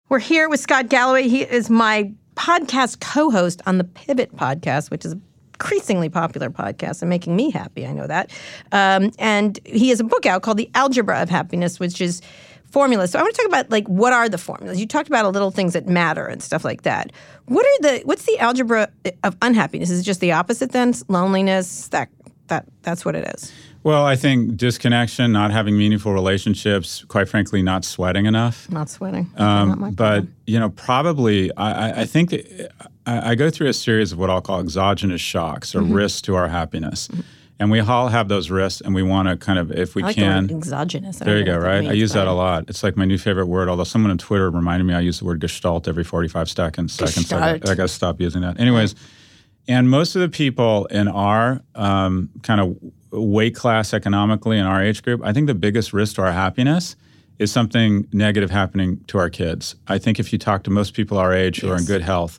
[0.08, 1.28] We're here with Scott Galloway.
[1.28, 5.14] He is my podcast co host on the Pivot podcast, which is
[5.52, 7.86] increasingly popular podcast and making me happy.
[7.86, 8.32] I know that.
[8.72, 12.22] Um, and he has a book out called The Algebra of Happiness, which is
[12.74, 13.10] formulas.
[13.12, 14.78] So I want to talk about like what are the formulas?
[14.80, 17.12] You talked about a little things that matter and stuff like that.
[17.46, 18.88] What are the what's the algebra
[19.22, 19.90] of unhappiness?
[19.90, 20.92] Is it just the opposite then?
[21.08, 22.08] Loneliness, that
[22.48, 23.52] that that's what it is.
[23.84, 28.68] Well, I think disconnection, not having meaningful relationships, quite frankly, not sweating enough.
[28.70, 29.26] Not sweating.
[29.34, 32.32] Okay, not Um, but you know, probably I, I- I think
[33.06, 35.92] I, I go through a series of what I'll call exogenous shocks or Mm-hmm.
[36.02, 37.08] risks to our happiness,
[37.60, 40.06] and we all have those risks, and we want to kind of, if we I
[40.06, 40.48] like can.
[40.48, 41.18] the exogenous.
[41.18, 41.86] There you go, right?
[41.86, 42.64] I use that a lot.
[42.68, 45.24] It's like my new favorite word, although someone on Twitter reminded me I use the
[45.24, 47.00] word gestalt every 45 seconds.
[47.00, 47.42] I, Gestalt.
[47.42, 48.58] I got to stop using that.
[48.58, 48.94] Anyways,
[49.68, 52.76] and most of the people in our um, kind of
[53.10, 56.96] weight class economically in our age group, I think the biggest risk to our happiness
[57.38, 59.74] is something negative happening to our kids.
[59.88, 62.38] I think if you talk to most people our age who are in good health,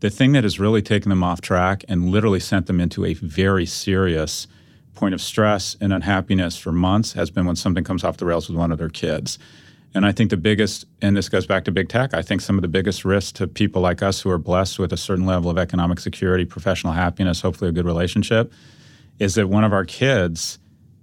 [0.00, 3.14] the thing that has really taken them off track and literally sent them into a
[3.14, 4.46] very serious
[4.94, 8.48] point of stress and unhappiness for months has been when something comes off the rails
[8.48, 9.38] with one of their kids.
[9.94, 12.56] And I think the biggest, and this goes back to big tech, I think some
[12.56, 15.50] of the biggest risks to people like us who are blessed with a certain level
[15.50, 18.52] of economic security, professional happiness, hopefully a good relationship,
[19.20, 20.58] is that one of our kids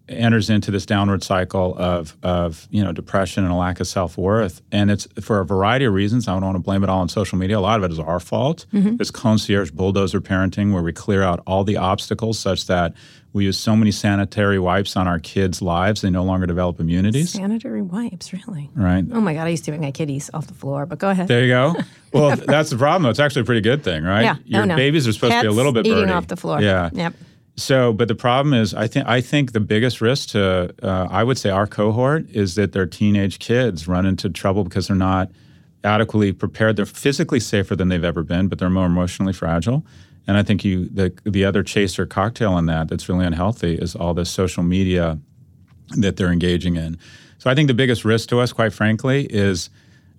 [0.09, 4.61] enters into this downward cycle of, of you know depression and a lack of self-worth
[4.71, 7.07] and it's for a variety of reasons i don't want to blame it all on
[7.07, 8.95] social media a lot of it is our fault mm-hmm.
[8.97, 12.93] there's concierge bulldozer parenting where we clear out all the obstacles such that
[13.33, 17.31] we use so many sanitary wipes on our kids lives they no longer develop immunities
[17.31, 18.69] Sanitary wipes, really?
[18.75, 21.09] right Oh my God, I used to make my kitties off the floor, but go
[21.09, 21.27] ahead.
[21.27, 21.75] there you go
[22.13, 23.09] well that's the problem though.
[23.09, 24.35] it's actually a pretty good thing right yeah.
[24.37, 24.75] Oh, your oh, no.
[24.75, 26.11] babies are supposed to be a little bit eating birdy.
[26.11, 26.61] off the floor.
[26.61, 27.13] yeah Yep.
[27.57, 31.23] So, but the problem is, I think I think the biggest risk to uh, I
[31.23, 35.29] would say our cohort is that their teenage kids run into trouble because they're not
[35.83, 36.75] adequately prepared.
[36.75, 39.85] They're physically safer than they've ever been, but they're more emotionally fragile.
[40.27, 43.95] And I think you the the other chaser cocktail in that that's really unhealthy is
[43.95, 45.19] all this social media
[45.97, 46.97] that they're engaging in.
[47.37, 49.69] So I think the biggest risk to us, quite frankly, is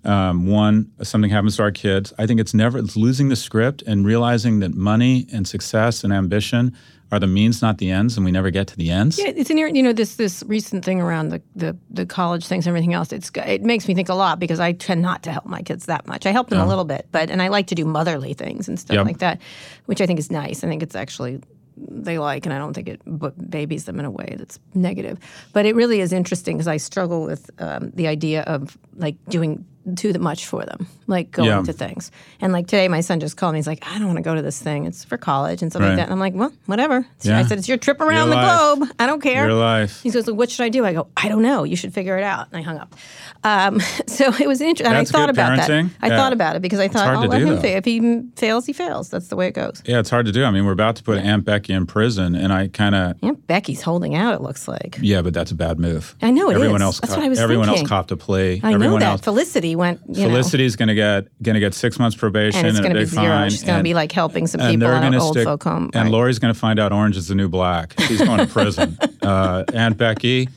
[0.05, 2.11] Um, one, something happens to our kids.
[2.17, 6.11] I think it's never it's losing the script and realizing that money and success and
[6.11, 6.75] ambition
[7.11, 9.19] are the means, not the ends, and we never get to the ends.
[9.19, 9.67] Yeah, it's in here.
[9.67, 13.13] You know, this this recent thing around the, the, the college things and everything else.
[13.13, 15.85] It's it makes me think a lot because I tend not to help my kids
[15.85, 16.25] that much.
[16.25, 18.79] I help them a little bit, but and I like to do motherly things and
[18.79, 19.05] stuff Yep.
[19.05, 19.39] like that,
[19.85, 20.63] which I think is nice.
[20.63, 21.41] I think it's actually
[21.77, 25.17] they like, and I don't think it b- babies them in a way that's negative.
[25.53, 29.65] But it really is interesting because I struggle with um, the idea of like doing
[29.95, 31.61] too much for them, like going Yeah.
[31.61, 32.11] to things.
[32.41, 33.59] And like today, my son just called me.
[33.59, 34.85] He's like, I don't want to go to this thing.
[34.85, 35.89] It's for college and stuff Right.
[35.89, 36.03] like that.
[36.03, 37.05] And I'm like, well, whatever.
[37.21, 37.37] Yeah.
[37.39, 38.77] I said, it's your trip around Your the life.
[38.77, 38.89] globe.
[38.99, 39.45] I don't care.
[39.45, 40.01] Your life.
[40.01, 40.85] He goes, well, what should I do?
[40.85, 41.63] I go, I don't know.
[41.63, 42.47] You should figure it out.
[42.51, 42.95] And I hung up.
[43.43, 44.95] Um, so it was interesting.
[44.95, 45.89] I thought about parenting.
[45.89, 45.97] that.
[46.01, 46.17] I Yeah.
[46.17, 47.77] thought about it because I thought, I'll let do, him fail.
[47.77, 49.09] If he fails, he fails.
[49.09, 49.81] That's the way it goes.
[49.85, 50.43] Yeah, it's hard to do.
[50.45, 53.45] I mean, we're about to put Aunt Becky in prison, and I kind of Aunt
[53.47, 54.97] Becky's holding out, it looks like.
[55.01, 56.15] yeah, but that's a bad move.
[56.21, 56.83] I know it everyone is.
[56.83, 57.83] Else That's cop- what I was everyone thinking.
[57.83, 58.61] else copped a plea.
[58.63, 59.01] I know that.
[59.03, 59.21] else.
[59.21, 62.79] Felicity went, you Felicity's going to get going to get six months probation and it's
[62.79, 63.25] a going to be big zero.
[63.25, 63.49] fine.
[63.49, 65.45] She's going to be like helping some and people to old stick.
[65.45, 65.89] folk home.
[65.93, 66.11] And Right.
[66.11, 67.93] Lori's going to find out orange is the new black.
[68.01, 68.97] She's going to prison.
[69.21, 70.49] uh, Aunt Becky.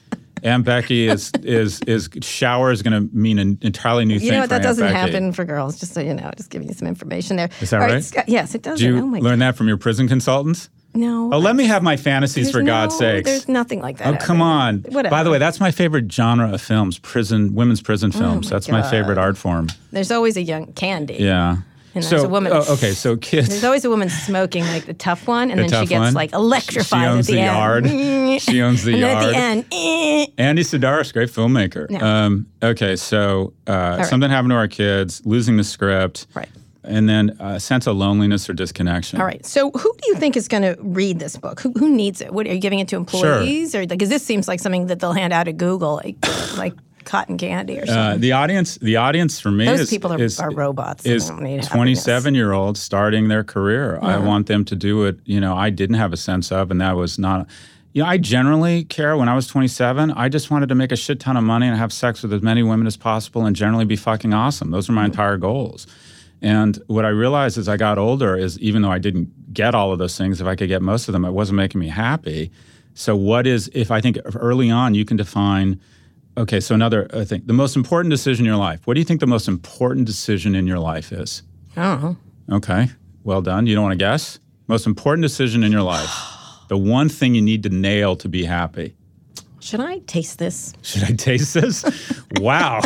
[0.42, 4.26] Aunt Becky is is is shower is going to mean an entirely new thing.
[4.26, 4.50] you know what?
[4.50, 4.94] That Aunt doesn't Becky.
[4.96, 5.80] happen for girls.
[5.80, 7.48] Just so you know, just giving you some information there.
[7.60, 8.04] Is that All right?
[8.04, 8.78] Scott, yes, it does.
[8.78, 10.68] Did you oh my learn that from your prison consultants?
[10.96, 11.30] No.
[11.32, 13.30] Oh, let me have my fantasies for God's no- sakes.
[13.30, 14.14] There's nothing like that.
[14.14, 14.78] Oh, come on.
[14.88, 15.10] Whatever.
[15.10, 18.48] By the way, that's my favorite genre of films, prison, women's prison films.
[18.50, 18.90] that's my Oh God.
[18.90, 19.68] favorite art form.
[19.92, 21.16] There's always a young candy.
[21.20, 21.58] Yeah.
[21.94, 23.48] And so, there's a woman- oh, okay, so kids.
[23.48, 26.12] There's always a woman smoking like the tough one, and The then she gets one.
[26.12, 27.56] like electrified She owns at the, the end.
[27.86, 28.40] yard.
[28.42, 29.24] She owns the and then yard.
[29.24, 30.26] at the end, eh.
[30.36, 31.90] Andy Sidaris, great filmmaker.
[31.90, 32.24] Yeah.
[32.26, 36.50] Um, okay, so uh, something happened to our kids, losing the script, Right.
[36.86, 39.20] And then a sense of loneliness or disconnection.
[39.20, 39.44] All right.
[39.44, 41.60] So, who do you think is going to read this book?
[41.60, 42.32] Who, who needs it?
[42.32, 45.12] What are you giving it to employees, or because this seems like something that they'll
[45.12, 46.16] hand out at Google, like
[46.56, 46.74] like
[47.04, 47.96] cotton candy or something?
[47.96, 51.06] Uh, the audience, the audience for me Those is, people are- is, are robots.
[51.06, 53.98] Is 27 year olds starting their career.
[54.02, 55.18] I want them to do it.
[55.24, 57.46] You know, I didn't have a sense of, and that was not.
[57.92, 60.10] You know, I generally care when I was 27.
[60.10, 62.42] I just wanted to make a shit ton of money and have sex with as
[62.42, 64.70] many women as possible, and generally be fucking awesome.
[64.70, 65.86] Those were my entire goals.
[66.46, 69.92] And what I realized as I got older is, even though I didn't get all
[69.92, 72.52] of those things, if I could get most of them, it wasn't making me happy.
[72.94, 75.80] So, what is if I think early on you can define
[76.38, 77.42] Okay, so another uh, thing.
[77.46, 78.86] The most important decision in your life.
[78.86, 81.42] What do you think the most important decision in your life is?
[81.76, 82.16] I don't know.
[82.56, 82.90] Okay,
[83.24, 83.66] well done.
[83.66, 84.38] You don't want to guess?
[84.68, 86.10] Most important decision in your life.
[86.68, 88.96] The one thing you need to nail to be happy.
[89.60, 90.72] Should I taste this?
[90.82, 91.84] Should I taste this?
[92.40, 92.80] wow.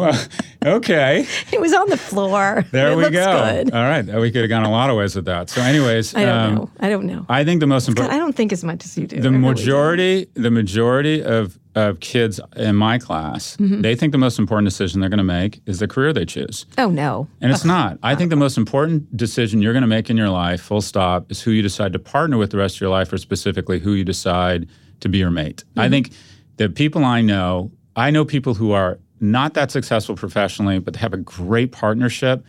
[0.00, 0.26] Well,
[0.64, 2.64] okay, It was on the floor.
[2.72, 3.10] there it we go.
[3.10, 3.72] Good.
[3.72, 5.50] All right, we could have gone a lot of ways with that.
[5.50, 6.70] So, anyways, I don't um, know.
[6.80, 7.26] I don't know.
[7.28, 8.14] I think the most important.
[8.14, 9.16] I don't think as much as you do.
[9.20, 13.80] the I really majority the majority of, of kids in my class Mm-hmm.
[13.82, 16.66] they think the most important decision they're going to make is the career they choose.
[16.78, 17.28] Oh no.
[17.40, 20.28] and it's not i think the most important decision you're going to make in your
[20.30, 23.12] life full stop is who you decide to partner with the rest of your life
[23.12, 24.68] or specifically who you decide
[25.00, 25.80] to be your mate Mm-hmm.
[25.80, 26.10] i think
[26.56, 31.00] the people i know i know people who are not that successful professionally but they
[31.00, 32.44] have a great partnership.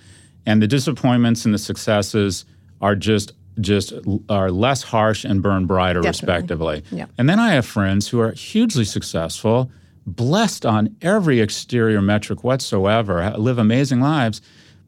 [0.45, 2.45] And the disappointments and the successes
[2.82, 3.91] are just just
[4.30, 6.84] are less harsh and burn brighter respectively.
[6.91, 7.07] Yeah.
[7.18, 9.72] and then i have friends who are hugely successful
[10.05, 14.41] blessed on every exterior metric whatsoever live amazing lives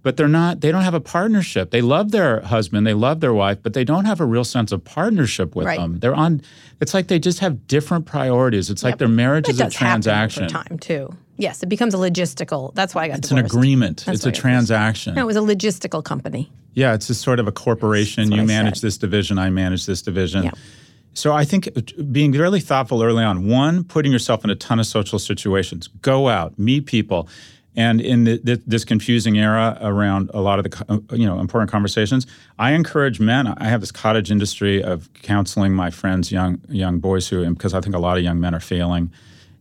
[0.03, 1.71] but they're not they don't have a partnership.
[1.71, 4.71] They love their husband they love their wife but they don't have a real sense
[4.71, 5.77] of partnership with Right.
[5.80, 5.99] them.
[5.99, 6.41] They're on
[6.80, 8.69] it's like they just have different priorities.
[8.69, 10.47] It's like their marriage is a transaction.
[10.47, 11.09] time too.
[11.40, 12.74] Yes, it becomes a logistical.
[12.76, 14.42] That's why I got it's an agreement That's it's a why I got divorced.
[14.42, 16.52] transaction No, it was a logistical company.
[16.74, 18.32] yeah, it's just sort of a corporation.
[18.32, 18.88] You I manage said.
[18.88, 20.44] this division, I manage this division.
[20.44, 20.52] Yeah.
[21.14, 21.82] So I think uh,
[22.12, 26.30] being really thoughtful early on, one, putting yourself in a ton of social situations, go
[26.30, 27.28] out, meet people.
[27.76, 31.40] And in the, th- this confusing era around a lot of the uh, you know
[31.40, 32.28] important conversations,
[32.58, 33.48] I encourage men.
[33.48, 37.80] I have this cottage industry of counseling my friends, young young boys who, because I
[37.82, 39.12] think a lot of young men are failing,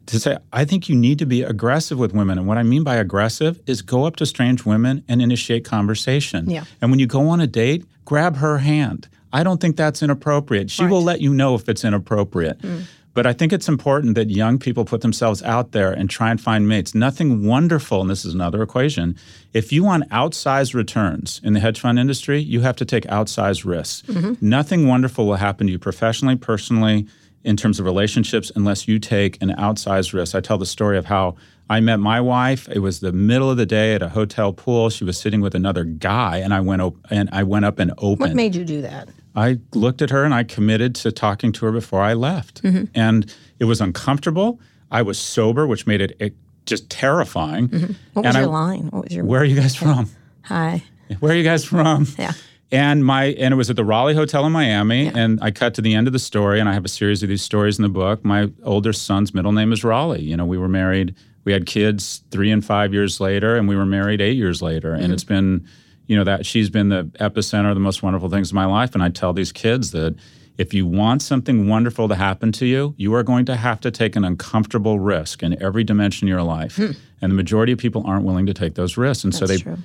[0.09, 2.39] to say, I think you need to be aggressive with women.
[2.39, 6.51] And what I mean by aggressive is go up to strange women and initiate conversation.
[6.51, 6.65] Yeah.
[6.81, 9.09] And when you go on a date, grab her hand.
[9.33, 10.71] I don't think that's inappropriate.
[10.71, 12.59] She will let you know if it's inappropriate.
[12.61, 12.85] Mm.
[13.15, 16.41] But I think it's important that young people put themselves out there and try and
[16.41, 16.95] find mates.
[16.95, 19.17] Nothing wonderful, and this is another equation.
[19.53, 23.65] If you want outsized returns in the hedge fund industry, you have to take outsized
[23.65, 24.09] risks.
[24.09, 24.35] Mm-hmm.
[24.41, 27.09] Nothing wonderful will happen to you professionally, personally,
[27.49, 30.35] in terms of relationships unless you take an outsized risk.
[30.35, 31.35] I tell the story of how
[31.71, 32.69] I met my wife.
[32.69, 34.91] It was the middle of the day at a hotel pool.
[34.91, 37.93] She was sitting with another guy, and I went op- and I went up and
[37.99, 38.21] opened.
[38.31, 39.09] What made you do that?
[39.35, 42.61] I looked at her and I committed to talking to her before I left.
[42.95, 44.61] And it was uncomfortable.
[44.91, 46.33] I was sober, which made it e-
[46.67, 47.69] just terrifying.
[47.69, 47.93] Mm-hmm.
[48.13, 48.87] What was And your I- line?
[48.91, 50.11] What was your Where are you guys from?
[50.43, 50.83] hi?
[51.21, 52.07] Where are you guys from?
[52.19, 52.33] Yeah.
[52.71, 55.83] And my and it was at the Raleigh Hotel in Miami, and I cut to
[55.83, 57.89] the end of the story, and I have a series of these stories in the
[57.89, 58.25] book.
[58.25, 60.23] My older son's middle name is Raleigh.
[60.23, 61.15] You know, we were married,
[61.45, 64.93] we had kids three and five years later, and we were married eight years later,
[64.93, 65.13] and mm-hmm.
[65.15, 65.67] it's been,
[66.09, 68.93] you know, that she's been the epicenter of the most wonderful things in my life.
[68.93, 70.15] And I tell these kids that
[70.59, 73.91] if you want something wonderful to happen to you, you are going to have to
[73.91, 76.77] take an uncomfortable risk in every dimension of your life.
[76.77, 76.91] Hmm.
[77.23, 79.79] And the majority of people aren't willing to take those risks, and so they true.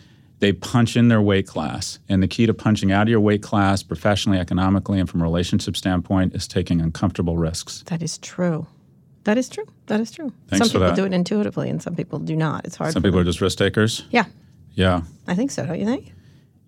[0.43, 1.99] They punch in their weight class.
[2.09, 5.23] And the key to punching out of your weight class professionally, economically, and from a
[5.23, 7.81] relationship standpoint is taking uncomfortable risks.
[7.87, 8.67] That is true.
[9.23, 9.65] That is true.
[9.87, 10.33] That is true.
[10.49, 10.95] Thanks some people that.
[10.97, 12.65] do it intuitively, and some people do not.
[12.65, 12.91] It's hard.
[12.91, 14.03] Some people are just risk takers.
[14.11, 14.25] Yeah,
[14.73, 15.01] Yeah.
[15.27, 15.65] I think so.
[15.65, 16.11] Don't you think?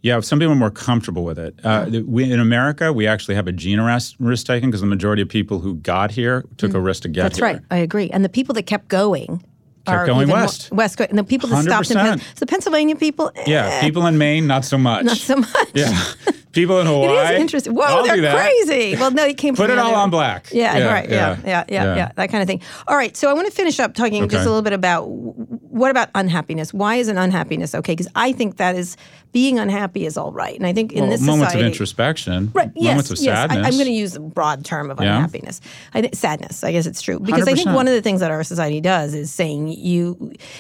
[0.02, 1.56] Yeah, some people are more comfortable with it.
[1.64, 5.22] Uh, we, in America, we actually have a gene risk, risk taking because the majority
[5.24, 7.24] of people who got here took a risk to get Mm.
[7.26, 7.46] That's here.
[7.46, 7.60] right.
[7.72, 8.10] I agree.
[8.12, 9.44] And the people that kept going
[9.88, 10.72] are going west.
[10.72, 12.22] west, and the people that stopped in Pen- 100%.
[12.36, 13.32] so the Pennsylvania people.
[13.36, 15.06] eh, Yeah, people in Maine, not so much.
[15.06, 15.70] not so much.
[15.74, 15.94] Yeah,
[16.56, 17.36] people in It Hawaii.
[17.36, 17.76] is interesting.
[17.76, 18.95] Whoa, I'll they're crazy.
[18.95, 20.47] Well, no, it came Put from it all on black.
[20.51, 21.10] Yeah, Yeah, right.
[21.10, 22.12] Yeah, yeah, yeah, yeah, yeah, yeah.
[22.16, 22.62] that kind of thing.
[22.88, 25.91] All right, so I want to finish up talking just a little bit about what
[25.91, 26.74] about unhappiness?
[26.74, 27.93] Why is an unhappiness okay?
[27.93, 28.95] Because I think that is
[29.34, 32.51] being unhappy is all right, and I think in Well, this moments society, of introspection,
[32.53, 32.74] Right.
[32.74, 33.20] moments yes.
[33.20, 33.38] of yes.
[33.38, 33.68] I, sadness.
[33.68, 35.60] I'm going to use a broad term of unhappiness.
[35.93, 36.64] I think sadness.
[36.64, 39.14] I guess it's true because I think one of the things that our society does
[39.14, 40.16] is saying you,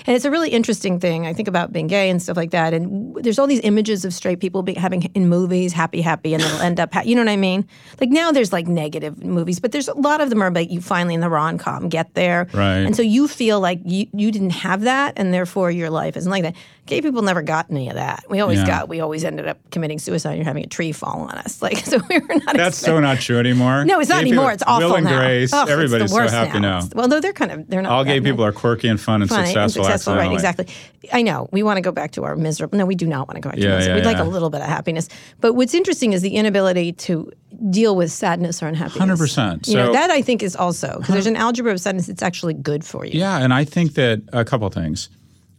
[0.05, 1.25] and it's a really interesting thing.
[1.25, 4.13] I think about being gay and stuff like that, and there's all these images of
[4.13, 6.91] straight people be, having in movies happy, happy, and they'll end up.
[6.93, 7.67] Ha- you know what I mean?
[8.01, 10.81] Like now there's like negative movies, but there's a lot of them are like you
[10.81, 12.79] finally in the rom com get there, Right.
[12.79, 16.31] And so you feel like you you didn't have that, and therefore your life isn't
[16.31, 16.55] like that.
[16.85, 18.25] Gay people never got any of that.
[18.29, 18.67] We always Yeah.
[18.67, 18.89] got.
[18.89, 21.59] We always ended up committing suicide or having a tree fall on us.
[21.65, 22.55] Like so, we were not.
[22.55, 23.85] That's so not true anymore.
[23.85, 24.51] No, it's not Gay people- anymore.
[24.51, 25.17] It's awful Will and now.
[25.19, 26.77] Grace, the everybody's so happy now.
[26.77, 27.91] It's- Well, though they're kind of they're not.
[27.91, 28.55] All gay people nice.
[28.55, 29.81] are quirky and fun and Funny successful.
[29.83, 30.31] and successful, right?
[30.31, 30.67] Exactly.
[31.11, 31.49] I know.
[31.51, 32.77] We want to go back to our miserable.
[32.77, 33.89] No, we do not want to go back to Yeah, misery.
[33.93, 35.09] yeah, We'd like a little bit of happiness.
[35.41, 37.31] But what's interesting is the inability to
[37.71, 39.19] deal with sadness or unhappiness.
[39.19, 39.67] 100%.
[39.67, 42.53] You know that I think is also because there's an algebra of sadness that's actually
[42.53, 43.19] good for you.
[43.19, 45.09] Yeah, and I think that a couple things.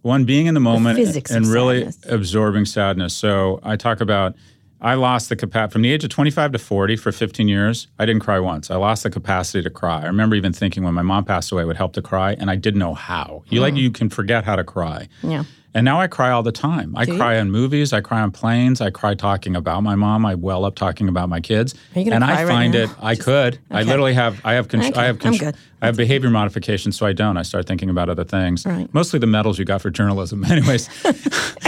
[0.06, 2.12] One, being in the moment physics and really sadness.
[2.12, 3.12] absorbing sadness.
[3.12, 4.36] So I talk about
[4.80, 7.88] I lost the capacity from the age of 25 to 40 for 15 years.
[7.98, 8.70] I didn't cry once.
[8.70, 10.02] I lost the capacity to cry.
[10.02, 12.52] I remember even thinking when my mom passed away, it would help to cry, and
[12.52, 13.42] I didn't know how.
[13.48, 13.78] You like mm.
[13.78, 15.08] you can forget how to cry.
[15.24, 15.42] Yeah.
[15.76, 16.96] And now I cry all the time.
[16.96, 17.16] I you?
[17.18, 17.92] cry on movies.
[17.92, 18.80] I cry on planes.
[18.80, 20.24] I cry talking about my mom.
[20.24, 21.74] I well up talking about my kids.
[21.94, 22.84] You and cry I right find now?
[22.84, 22.90] it.
[23.00, 23.58] I could.
[23.70, 24.40] I literally have.
[24.42, 24.68] I have.
[24.68, 25.24] Con- Okay, I have.
[25.24, 25.54] I'm good.
[25.82, 27.36] I have behavior modification, so I don't.
[27.36, 28.64] I start thinking about other things.
[28.64, 28.88] Right.
[28.94, 30.42] Mostly the medals you got for journalism.
[30.50, 31.12] Anyways, I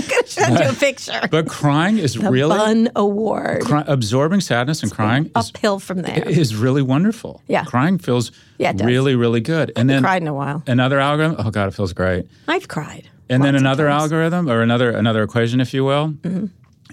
[0.01, 1.29] could you a picture.
[1.31, 3.63] but crying is the really Bun Award.
[3.65, 6.27] cry, absorbing sadness and crying is, Uphill from there.
[6.27, 7.43] is really wonderful.
[7.47, 7.65] Yeah.
[7.65, 9.73] Crying feels Yeah, really, really good.
[9.77, 10.63] And then cried in a while.
[10.67, 11.37] another algorithm.
[11.47, 12.27] Oh God, it feels great.
[12.49, 13.09] I've cried.
[13.31, 16.47] And then another algorithm or another another equation, if you will, Mm-hmm.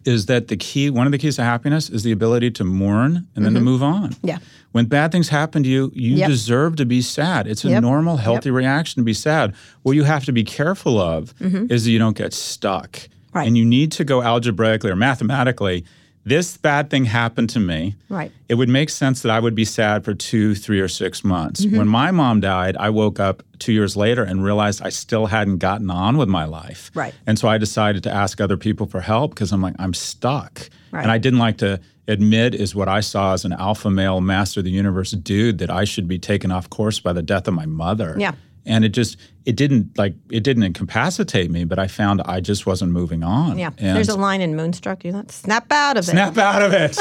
[0.05, 3.27] is that the key one of the keys to happiness is the ability to mourn
[3.35, 4.09] and then to move on.
[4.11, 4.27] Mm-hmm.
[4.27, 4.37] Yeah.
[4.73, 6.29] When bad things happen to you, you Yep.
[6.29, 7.47] deserve to be sad.
[7.47, 7.81] It's a Yep.
[7.81, 9.53] normal, healthy reaction to be sad.
[9.83, 12.91] What you have to be careful of is that you don't get stuck.
[12.91, 13.37] Mm-hmm.
[13.37, 13.47] Right.
[13.47, 15.83] And you need to go algebraically or mathematically.
[16.25, 17.95] This bad thing happened to me.
[18.09, 18.31] Right.
[18.49, 21.63] It would make sense that I would be sad for two, three, or six months.
[21.63, 21.77] Mm-hmm.
[21.77, 25.59] When my mom died, I woke up two years later and realized I still hadn't
[25.59, 26.89] gotten on with my life.
[26.95, 27.13] Right.
[27.27, 30.67] And so I decided to ask other people for help because I'm like, I'm stuck.
[30.91, 31.03] Right.
[31.03, 34.61] And I didn't like to admit is what I saw as an alpha male master
[34.61, 37.53] of the universe dude that I should be taken off course by the death of
[37.53, 38.15] my mother.
[38.17, 38.33] Yeah.
[38.65, 42.65] And it just it didn't like it didn't incapacitate me, but I found I just
[42.65, 43.57] wasn't moving on.
[43.59, 43.69] Yeah.
[43.77, 45.05] And There's a line in Moonstruck.
[45.05, 46.11] You not snap out of it.
[46.11, 46.97] snap out of it.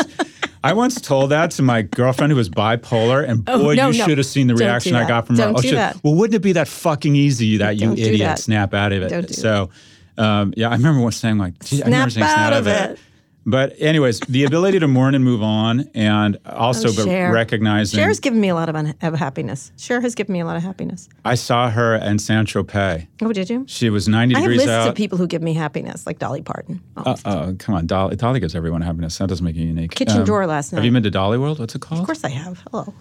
[0.65, 3.99] I once told that to my girlfriend who was bipolar, and boy, Oh, no, you
[3.99, 4.05] no.
[4.07, 5.43] should have seen the Don't reaction I got from her.
[5.45, 6.03] Don't Oh, do she- that.
[6.03, 8.39] Well, wouldn't it be that fucking easy that you Don't do idiot that.
[8.39, 9.09] snap out of it?
[9.11, 9.69] Don't do so,
[10.17, 12.99] um, yeah, I remember once saying like, gee, I remember Snap saying out of it.
[13.47, 17.31] But anyways, the ability to mourn and move on, and also but Oh, Cher.
[17.33, 17.99] recognizing.
[17.99, 19.71] Cher's given me a lot of, un- of happiness.
[19.77, 21.09] Cher has given me a lot of happiness.
[21.27, 23.07] I saw her in San Tropez.
[23.21, 23.65] Oh, did you?
[23.69, 24.89] She was 90 I have lists out.
[24.89, 26.81] of people who give me happiness, like Dolly Parton.
[26.97, 28.17] Oh, Oh, come on, Dolly.
[28.17, 29.19] Dolly gives everyone happiness.
[29.19, 29.91] That doesn't make you unique.
[29.95, 30.79] Kitchen drawer last night.
[30.79, 31.59] Have you been to Dolly World?
[31.59, 32.01] What's it called?
[32.01, 32.63] of course I have.
[32.71, 32.95] Hello.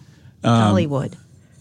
[0.44, 1.14] Um, Dollywood.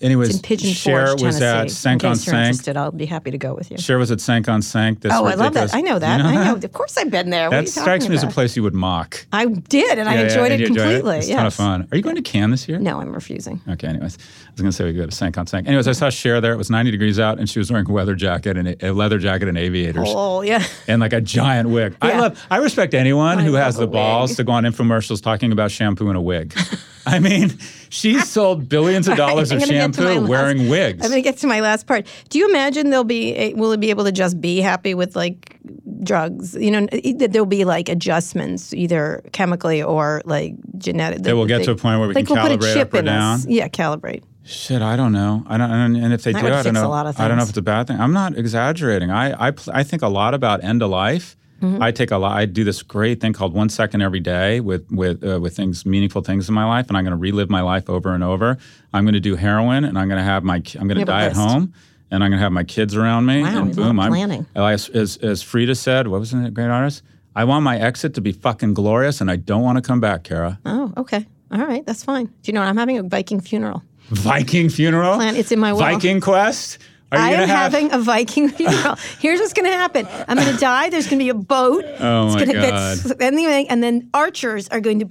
[0.03, 2.35] Anyways, It's in Pigeon Cher Forge, was at Cinquante-Cinq.
[2.35, 3.79] interested, I'll be happy to go with you.
[3.79, 5.01] Cher was at Cinquante-Cinq.
[5.01, 5.75] This Oh, I love that.
[5.75, 6.21] I know You that.
[6.21, 6.55] I know.
[6.57, 6.65] that?
[6.65, 7.49] Of course I've been there.
[7.51, 9.25] That strikes me as a place you would mock.
[9.33, 10.67] I did, and I Yeah, yeah, enjoyed it completely.
[10.67, 11.17] enjoyed completely.
[11.19, 11.37] It's a yes.
[11.39, 11.89] ton of fun.
[11.93, 12.79] Are you going to Cannes this year?
[12.79, 13.61] No, I'm refusing.
[13.69, 14.19] Okay, anyways.
[14.19, 15.67] I was going to say we go to Cinquante-Cinq.
[15.69, 16.53] Anyways, I saw Cher there.
[16.53, 18.93] It was 90 degrees out, and she was wearing a weather jacket and a, a
[18.93, 20.09] leather jacket and aviators.
[20.11, 20.63] Oh, yeah.
[20.89, 21.97] And like a giant wig.
[22.03, 22.09] Yeah.
[22.09, 22.47] I love.
[22.51, 24.37] I respect anyone I who has the balls wig.
[24.39, 26.55] to go on infomercials talking about shampoo and a wig.
[27.07, 30.29] I mean, she's sold billions of dollars I'm of gonna get to my shampoo last-
[30.31, 31.05] wearing wigs.
[31.05, 32.07] I'm going to get to my last part.
[32.29, 35.17] Do you imagine they'll be eh, will it be able to just be happy with
[35.17, 35.59] like
[36.03, 36.55] drugs?
[36.55, 41.23] You know, eh, that there'll be like adjustments either chemically or like genetic.
[41.23, 42.89] They will get to a point where we like can we'll put a calibrate chip
[42.89, 43.05] up or us.
[43.05, 43.41] down.
[43.51, 44.23] Yeah, calibrate.
[44.45, 45.45] Shit, I don't know.
[45.47, 46.89] I don't, and and if they That do, I don't know.
[46.89, 48.01] lot of I don't know if it's a bad thing.
[48.01, 49.11] I'm not exaggerating.
[49.11, 51.37] I I, pl- I think a lot about end of life.
[51.63, 51.83] Mm-hmm.
[51.83, 52.37] I take a lot.
[52.37, 55.87] I do this great thing called one second every day with with uh, with things,
[55.87, 58.59] meaningful things in my life, and I'm going to relive my life over and over.
[58.93, 60.57] I'm going to do heroin, and I'm going to have my.
[60.79, 61.73] I'm going to die at home,
[62.11, 64.45] and I'm going to have my kids around me, Wow, and boom, I'm planning.
[64.57, 67.03] As, as as Frida said, what was the great artist?
[67.35, 70.25] I want my exit to be fucking glorious, and I don't want to come back,
[70.25, 70.59] Kara.
[70.67, 71.27] Oh, okay.
[71.53, 72.27] All right, that's fine.
[72.27, 72.69] Do you know what?
[72.69, 73.83] I'm having a Viking funeral.
[74.09, 75.15] Viking funeral.
[75.15, 75.81] Plan- it's in my will.
[75.81, 76.79] Viking quest.
[77.21, 77.73] I am have?
[77.73, 78.97] having a Viking funeral.
[79.21, 80.07] Here's what's going to happen.
[80.29, 80.91] I'm going to die.
[80.91, 81.85] There's going to be a boat.
[82.01, 83.23] Oh it's my gonna God.
[83.23, 85.09] Anyway, and then archers are going to.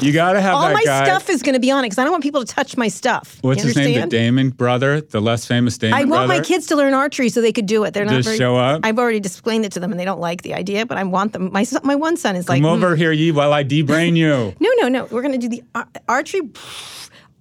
[0.00, 1.04] you got to have All my guy.
[1.04, 2.88] stuff is going to be on it because I don't want people to touch my
[2.88, 3.38] stuff.
[3.42, 4.00] What's his name?
[4.00, 6.28] The Damon brother, the less famous Damon I want brother.
[6.28, 7.94] my kids to learn archery so they could do it.
[7.94, 8.80] They're not Just very, show up?
[8.82, 11.32] I've already explained it to them and they don't like the idea, but I want
[11.32, 11.50] them.
[11.52, 14.16] My son, my one son is like, Come "Mm, over here, ye, while I debrain
[14.22, 14.54] you.
[14.58, 15.04] no, no, no.
[15.06, 16.40] We're going to do the ar- archery.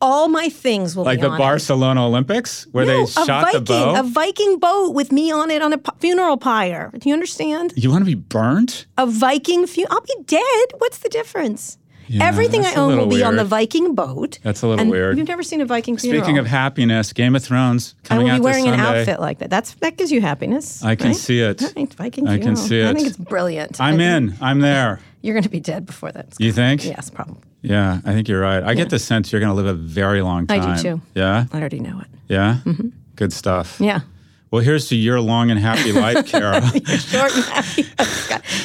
[0.01, 1.37] All my things will like be the on it.
[1.37, 3.99] Barcelona Olympics where No, they shot Viking, the bow.
[3.99, 6.91] a Viking boat with me on it on a p- funeral pyre.
[6.97, 7.73] Do you understand?
[7.75, 8.87] you want to be burnt?
[8.97, 9.95] A Viking funeral.
[9.95, 10.73] I'll be dead.
[10.79, 11.77] What's the difference?
[12.19, 13.45] Everything I own will be on the.
[13.45, 14.39] Viking boat.
[14.43, 15.17] That's a little weird.
[15.17, 16.21] You've never seen a Viking funeral.
[16.23, 19.19] Speaking of happiness, Game of Thrones I coming will out be this wearing an outfit
[19.21, 19.49] like that.
[19.49, 20.83] That's that gives you happiness.
[20.83, 21.15] I can right?
[21.15, 21.61] see it.
[21.75, 22.67] Right, Viking I can funeral.
[22.67, 23.79] see I think it's brilliant.
[23.79, 24.35] I'm I- in.
[24.41, 24.99] I'm there.
[25.21, 26.33] You're going to be dead before that.
[26.39, 26.83] You think?
[26.83, 27.43] Yes, probably.
[27.61, 28.63] Yeah, I think you're right.
[28.63, 30.61] I get the sense you're going to live a very long time.
[30.61, 31.01] I do too.
[31.13, 31.45] Yeah?
[31.51, 32.07] I already know it.
[32.27, 32.59] Yeah?
[32.65, 32.89] Mm-hmm.
[33.15, 33.79] Good stuff.
[33.79, 34.01] Yeah.
[34.49, 36.61] Well, here's to your long and happy life, Kara.
[36.85, 37.85] Short and happy.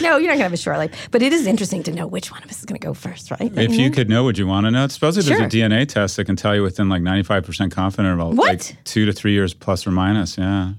[0.03, 1.09] No, you're not going to have a short life.
[1.13, 3.31] But it is interesting to know which one of us is going to go first,
[3.31, 3.41] right?
[3.43, 3.95] If you mm-hmm.
[3.95, 4.89] could know, would you want to know?
[4.89, 5.39] Supposedly Sure.
[5.39, 8.49] there's a DNA test that can tell you within like 95% confident about What?
[8.49, 10.37] like two to three years plus or minus.
[10.37, 10.73] Yeah.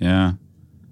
[0.00, 0.32] Yeah.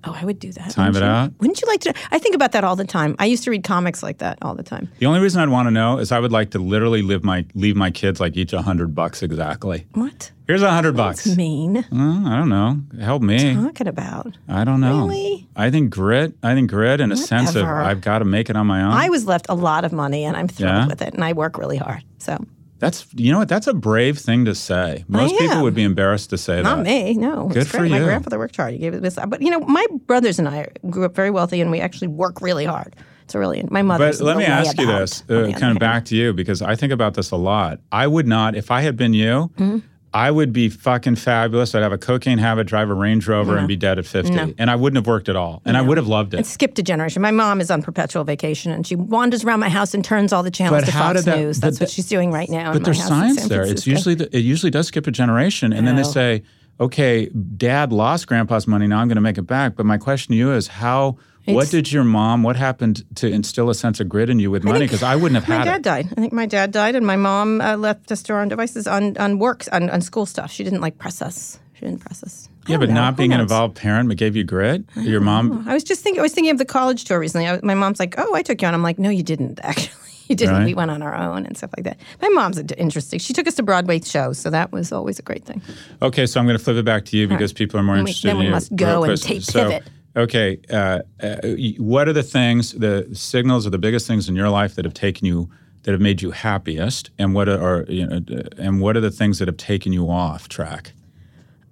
[0.07, 0.71] Oh, I would do that.
[0.71, 1.13] Time wouldn't it you?
[1.13, 1.33] out?
[1.41, 1.95] Wouldn't you like to?
[2.11, 3.17] I think about that all the time.
[3.19, 4.89] I used to read comics like that all the time.
[4.99, 7.45] The only reason I'd want to know is I would like to literally live my
[7.55, 9.87] leave my kids like each a hundred bucks exactly.
[9.95, 10.31] What?
[10.47, 11.27] Here's a hundred bucks.
[11.37, 11.79] Mean.
[11.79, 12.81] I don't know.
[13.01, 13.55] Help me.
[13.55, 14.39] Talking about.
[14.49, 15.01] I don't know.
[15.09, 15.49] Really?
[15.57, 16.35] I think grit.
[16.43, 18.93] I think grit and a sense of I've got to make it on my own.
[18.93, 20.87] I was left a lot of money, and I'm thrilled Yeah?
[20.87, 22.05] with it, and I work really hard.
[22.19, 22.39] So
[22.79, 23.49] That's you know what?
[23.49, 25.05] That's a brave thing to say.
[25.09, 26.77] Most people would be embarrassed to say not that.
[26.77, 27.15] Not me.
[27.15, 27.91] No, Good for great.
[27.91, 28.73] My grandfather worked hard.
[28.73, 31.61] He gave it this, but you know, my brothers and I grew up very wealthy,
[31.61, 32.95] and we actually work really hard.
[33.25, 34.11] It's really my mother.
[34.13, 35.81] But let me ask you this, uh, kind of hand.
[35.81, 37.81] back to you, because I think about this a lot.
[37.91, 39.79] I would not, if I had been you, Mm-hmm.
[40.17, 41.75] I would be fucking fabulous.
[41.75, 44.55] I'd have a cocaine habit, drive a Range Rover, and be dead at 50.
[44.57, 45.61] And I wouldn't have worked at all.
[45.67, 46.41] And I would have loved it.
[46.41, 47.21] It skipped a generation.
[47.21, 50.43] My mom is on perpetual vacation, and she wanders around my house and turns all
[50.43, 51.61] the channels But to Fox that- News.
[51.61, 52.69] That's what she's doing right now.
[52.69, 53.63] in But my there's science there.
[53.63, 56.43] It's usually the, it usually does skip a generation, and then they say,
[56.81, 58.87] "Okay, Dad lost Grandpa's money.
[58.87, 61.19] Now I'm going to make it back." But my question to you is, how?
[61.47, 62.43] What did your mom?
[62.43, 64.81] What happened to instill a sense of grit in you with money?
[64.81, 65.59] Because I wouldn't have had.
[65.59, 65.83] My dad it.
[65.83, 66.09] died.
[66.13, 68.87] I think my dad died, and my mom uh, left us to our own devices
[68.87, 70.51] on on work on, on school stuff.
[70.51, 71.59] She didn't like press us.
[71.75, 72.49] She didn't press us.
[72.67, 72.95] Yeah, but know.
[72.95, 74.85] not being an involved parent gave you grit.
[74.97, 75.69] Your mom.
[75.69, 76.21] I was just thinking.
[76.21, 77.47] I was thinking of the college tour recently.
[77.47, 79.61] I, my mom's like, "Oh, I took you on." I'm like, "No, you didn't.
[79.63, 79.93] Actually,
[80.27, 80.55] you didn't.
[80.55, 80.65] Right.
[80.65, 83.19] We went on our own and stuff like that." My mom's interesting.
[83.19, 85.63] She took us to Broadway shows, so that was always a great thing.
[86.03, 88.05] Okay, so I'm going to flip it back to you because people are more Then
[88.05, 89.89] we- interested then in we must go and tape so, pivot.
[90.17, 91.37] Okay, uh, uh,
[91.79, 94.95] what are the things, the signals, or the biggest things in your life that have
[94.95, 95.51] taken you,
[95.83, 98.21] that have made you happiest, and what are, you know,
[98.57, 100.93] and what are the things that have taken you off track?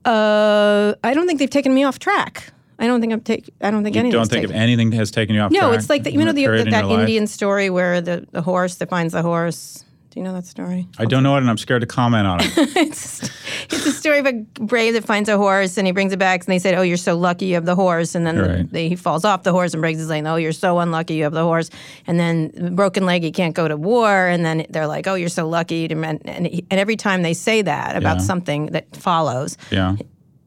[0.05, 2.53] Uh, I don't think they've taken me off track.
[2.79, 3.49] I don't think I'm take.
[3.63, 4.61] I don't think You anything's don't think taken.
[4.61, 5.63] anything has taken you off track?
[5.63, 5.79] No, track?
[5.79, 7.01] it's like the, you know the, that your life?
[7.01, 9.85] Indian story where the, the horse that finds the horse.
[10.15, 10.87] Do you know that story?
[10.97, 12.53] I don't know it, and I'm scared to comment on it.
[12.57, 13.21] it's,
[13.65, 16.39] it's a story of a brave that finds a horse and he brings it back
[16.43, 18.71] and they said, "Oh, you're so lucky you have the horse." And then Right.
[18.71, 20.25] they, he falls off the horse and breaks his leg.
[20.25, 21.69] "Oh, you're so unlucky you have the horse."
[22.07, 24.29] And then broken leg, he can't go to war.
[24.29, 27.23] And then they're like, "Oh, you're so lucky." to men-" And, he, and every time
[27.23, 28.23] they say that about Yeah.
[28.23, 29.97] something that follows, yeah.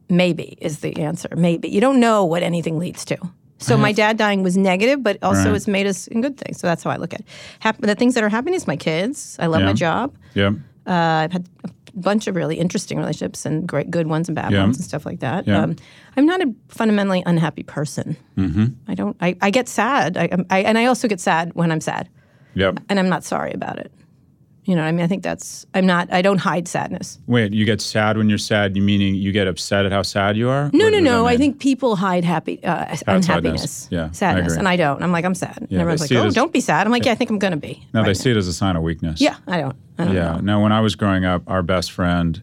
[0.08, 1.28] maybe is the answer.
[1.36, 3.18] Maybe you don't know what anything leads to.
[3.60, 5.56] So my dad dying was negative, but also Right.
[5.56, 6.60] it's made us in good things.
[6.60, 7.26] So that's how I look at it.
[7.60, 9.36] Hap- the things that are happening is my kids.
[9.40, 9.66] I love Yeah.
[9.66, 10.16] my job.
[10.36, 10.52] Yeah.
[10.86, 10.92] Uh,
[11.26, 14.62] I've had a bunch of really interesting relationships and great good ones and bad Yeah.
[14.62, 15.48] ones and stuff like that.
[15.48, 15.62] Yeah.
[15.64, 15.76] Um,
[16.16, 18.16] I'm not a fundamentally unhappy person.
[18.38, 18.66] Mm-hmm.
[18.88, 19.18] I don't.
[19.22, 20.18] I, I get sad.
[20.18, 22.10] I, I and I also get sad when I'm sad,
[22.54, 22.80] Yep.
[22.90, 23.92] and I'm not sorry about it.
[24.68, 25.66] You know, what I mean, I think that's.
[25.74, 26.12] I'm not.
[26.12, 27.20] I don't hide sadness.
[27.26, 28.76] Wait, you get sad when you're sad.
[28.76, 30.70] You meaning you get upset at how sad you are?
[30.74, 31.26] No, What no, no.
[31.26, 34.60] I think people hide happy uh, unhappiness, Yeah, sadness, agree.
[34.60, 35.02] and I don't.
[35.02, 35.58] I'm like, I'm sad.
[35.62, 36.86] and everyone's like, oh, as- don't be sad.
[36.86, 37.82] I'm like, yeah, I think I'm gonna be.
[37.94, 38.14] No, right they now.
[38.14, 39.22] see it as a sign of weakness.
[39.22, 39.76] Yeah, I don't.
[39.98, 40.34] I don't Yeah.
[40.34, 40.40] know.
[40.40, 42.42] No, when I was growing up, our best friend,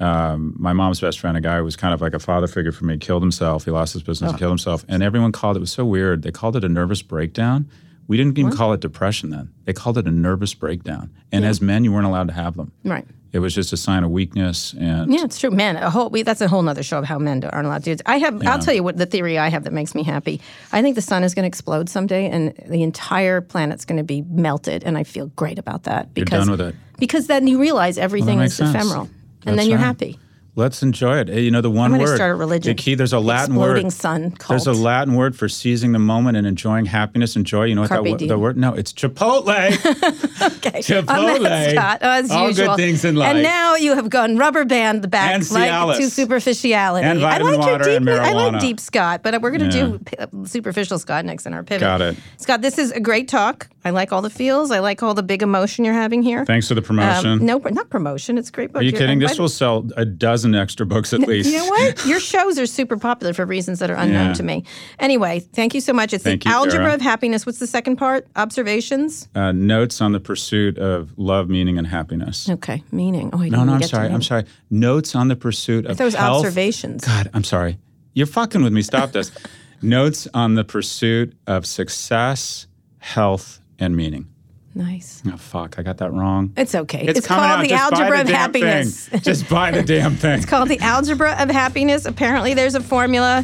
[0.00, 2.72] um, my mom's best friend, a guy who was kind of like a father figure
[2.72, 3.64] for me, killed himself.
[3.66, 4.30] He lost his business Oh.
[4.32, 4.84] and killed himself.
[4.88, 6.22] And everyone called it, was so weird.
[6.22, 7.68] They called it a nervous breakdown.
[8.08, 9.52] We didn't even call it depression then.
[9.64, 11.10] They called it a nervous breakdown.
[11.32, 12.72] And as men, you weren't allowed to have them.
[12.84, 13.04] Right.
[13.32, 14.72] It was just a sign of weakness.
[14.80, 15.50] And Yeah, it's true.
[15.50, 17.96] Men, a whole we, that's a whole nother show of how men aren't allowed to
[17.96, 18.02] do.
[18.06, 18.46] I have.
[18.46, 20.40] I'll tell you what the theory I have that makes me happy.
[20.72, 24.04] I think the sun is going to explode someday, and the entire planet's going to
[24.04, 26.74] be melted, and I feel great about that You're because done with it.
[26.98, 28.74] because then you realize everything makes is sense.
[28.74, 29.10] ephemeral, and
[29.44, 29.84] That's then you're right.
[29.84, 30.18] happy.
[30.56, 31.30] Let's enjoy it.
[31.30, 32.16] Eh, you know, the one I'm word.
[32.16, 32.74] start a religion.
[32.74, 33.92] The key, there's a Latin Exploding word.
[33.92, 34.72] sun There's a.
[34.72, 37.64] Latin word for seizing the moment and enjoying happiness and joy.
[37.64, 38.56] You know what Carpe that wo- the word?
[38.56, 39.46] No, it's Chipotle.
[40.66, 41.36] Okay, oh, Chipotle.
[41.36, 42.76] I'm that, Scott, oh, as All good usual.
[42.76, 43.34] things in life.
[43.34, 45.96] And now you have gone rubber band the back And like Cialis.
[45.98, 47.06] to superficiality.
[47.06, 48.08] And I like water your deep.
[48.08, 50.26] I like deep Scott, but we're going to Yeah.
[50.26, 51.80] do superficial Scott next in our pivot.
[51.80, 52.16] Got it.
[52.38, 53.68] Scott, this is a great talk.
[53.86, 54.72] I like all the feels.
[54.72, 56.44] I like all the big emotion you're having here.
[56.44, 57.30] Thanks for the promotion.
[57.34, 58.36] Um, no, not promotion.
[58.36, 58.80] It's a great book.
[58.80, 59.20] Are you You're- kidding?
[59.20, 61.48] This will sell a dozen extra books at least.
[61.50, 62.04] You know what?
[62.12, 64.32] Your shows are super popular for reasons that are unknown Yeah.
[64.34, 64.64] to me.
[64.98, 66.12] Anyway, thank you so much.
[66.12, 67.46] It's Thank the you, algebra of happiness.
[67.46, 68.26] What's the second part?
[68.34, 69.28] Observations.
[69.36, 72.50] Uh, notes on the pursuit of love, meaning, and happiness.
[72.50, 73.30] Okay, meaning.
[73.32, 74.08] Oh, I No, no, I'm sorry.
[74.08, 74.46] I'm sorry.
[74.68, 76.44] Notes on the pursuit of was health.
[76.44, 77.04] observations.
[77.04, 77.78] God, I'm sorry.
[78.14, 78.82] You're fucking with me.
[78.82, 79.30] Stop this.
[79.82, 82.66] Notes on the pursuit of success,
[82.98, 84.28] health, and meaning.
[84.74, 85.22] Nice.
[85.26, 86.52] Oh fuck, I got that wrong.
[86.54, 87.06] It's okay.
[87.06, 87.62] It's, called out.
[87.62, 89.08] the Just algebra the of happiness.
[89.22, 90.36] Just buy the damn thing.
[90.36, 92.04] It's called the algebra of happiness.
[92.04, 93.42] Apparently, there's a formula.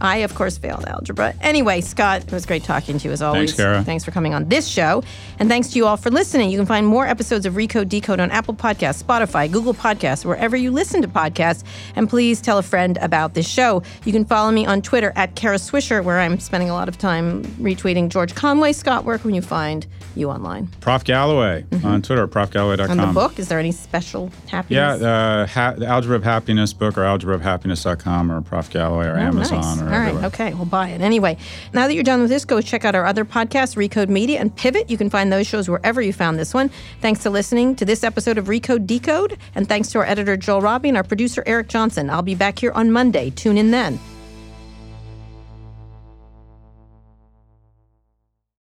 [0.00, 1.34] I, of course, failed algebra.
[1.40, 3.50] Anyway, Scott, it was great talking to you as always.
[3.50, 3.82] Thanks, Kara.
[3.84, 5.02] Thanks for coming on this show.
[5.38, 6.50] And thanks to you all for listening.
[6.50, 10.56] You can find more episodes of Recode Decode on Apple Podcasts, Spotify, Google Podcasts, wherever
[10.56, 11.64] you listen to podcasts.
[11.96, 13.82] And please tell a friend about this show.
[14.04, 16.98] You can follow me on Twitter at Kara Swisher, where I'm spending a lot of
[16.98, 18.72] time retweeting George Conway.
[18.72, 19.86] Scott, Work, when you find
[20.16, 20.68] you online?
[20.80, 22.90] Prof Galloway on Twitter, profgalloway.com.
[22.90, 23.06] On Mm-hmm.
[23.08, 25.02] the book, is there any special Yeah, happiness?
[25.02, 29.60] uh, ha- the Algebra of Happiness book or algebraofhappiness.com or Prof Galloway or Oh, Amazon
[29.60, 29.82] nice.
[29.82, 30.26] or All right, everywhere.
[30.26, 31.00] okay, we'll buy it.
[31.00, 31.36] Anyway,
[31.72, 34.54] now that you're done with this, go check out our other podcasts, Recode Media and
[34.54, 34.90] Pivot.
[34.90, 36.70] You can find those shows wherever you found this one.
[37.00, 40.60] Thanks to listening to this episode of Recode Decode, and thanks to our editor Joel
[40.60, 42.10] Robbie and our producer Eric Johnson.
[42.10, 43.30] I'll be back here on Monday.
[43.30, 43.98] Tune in then.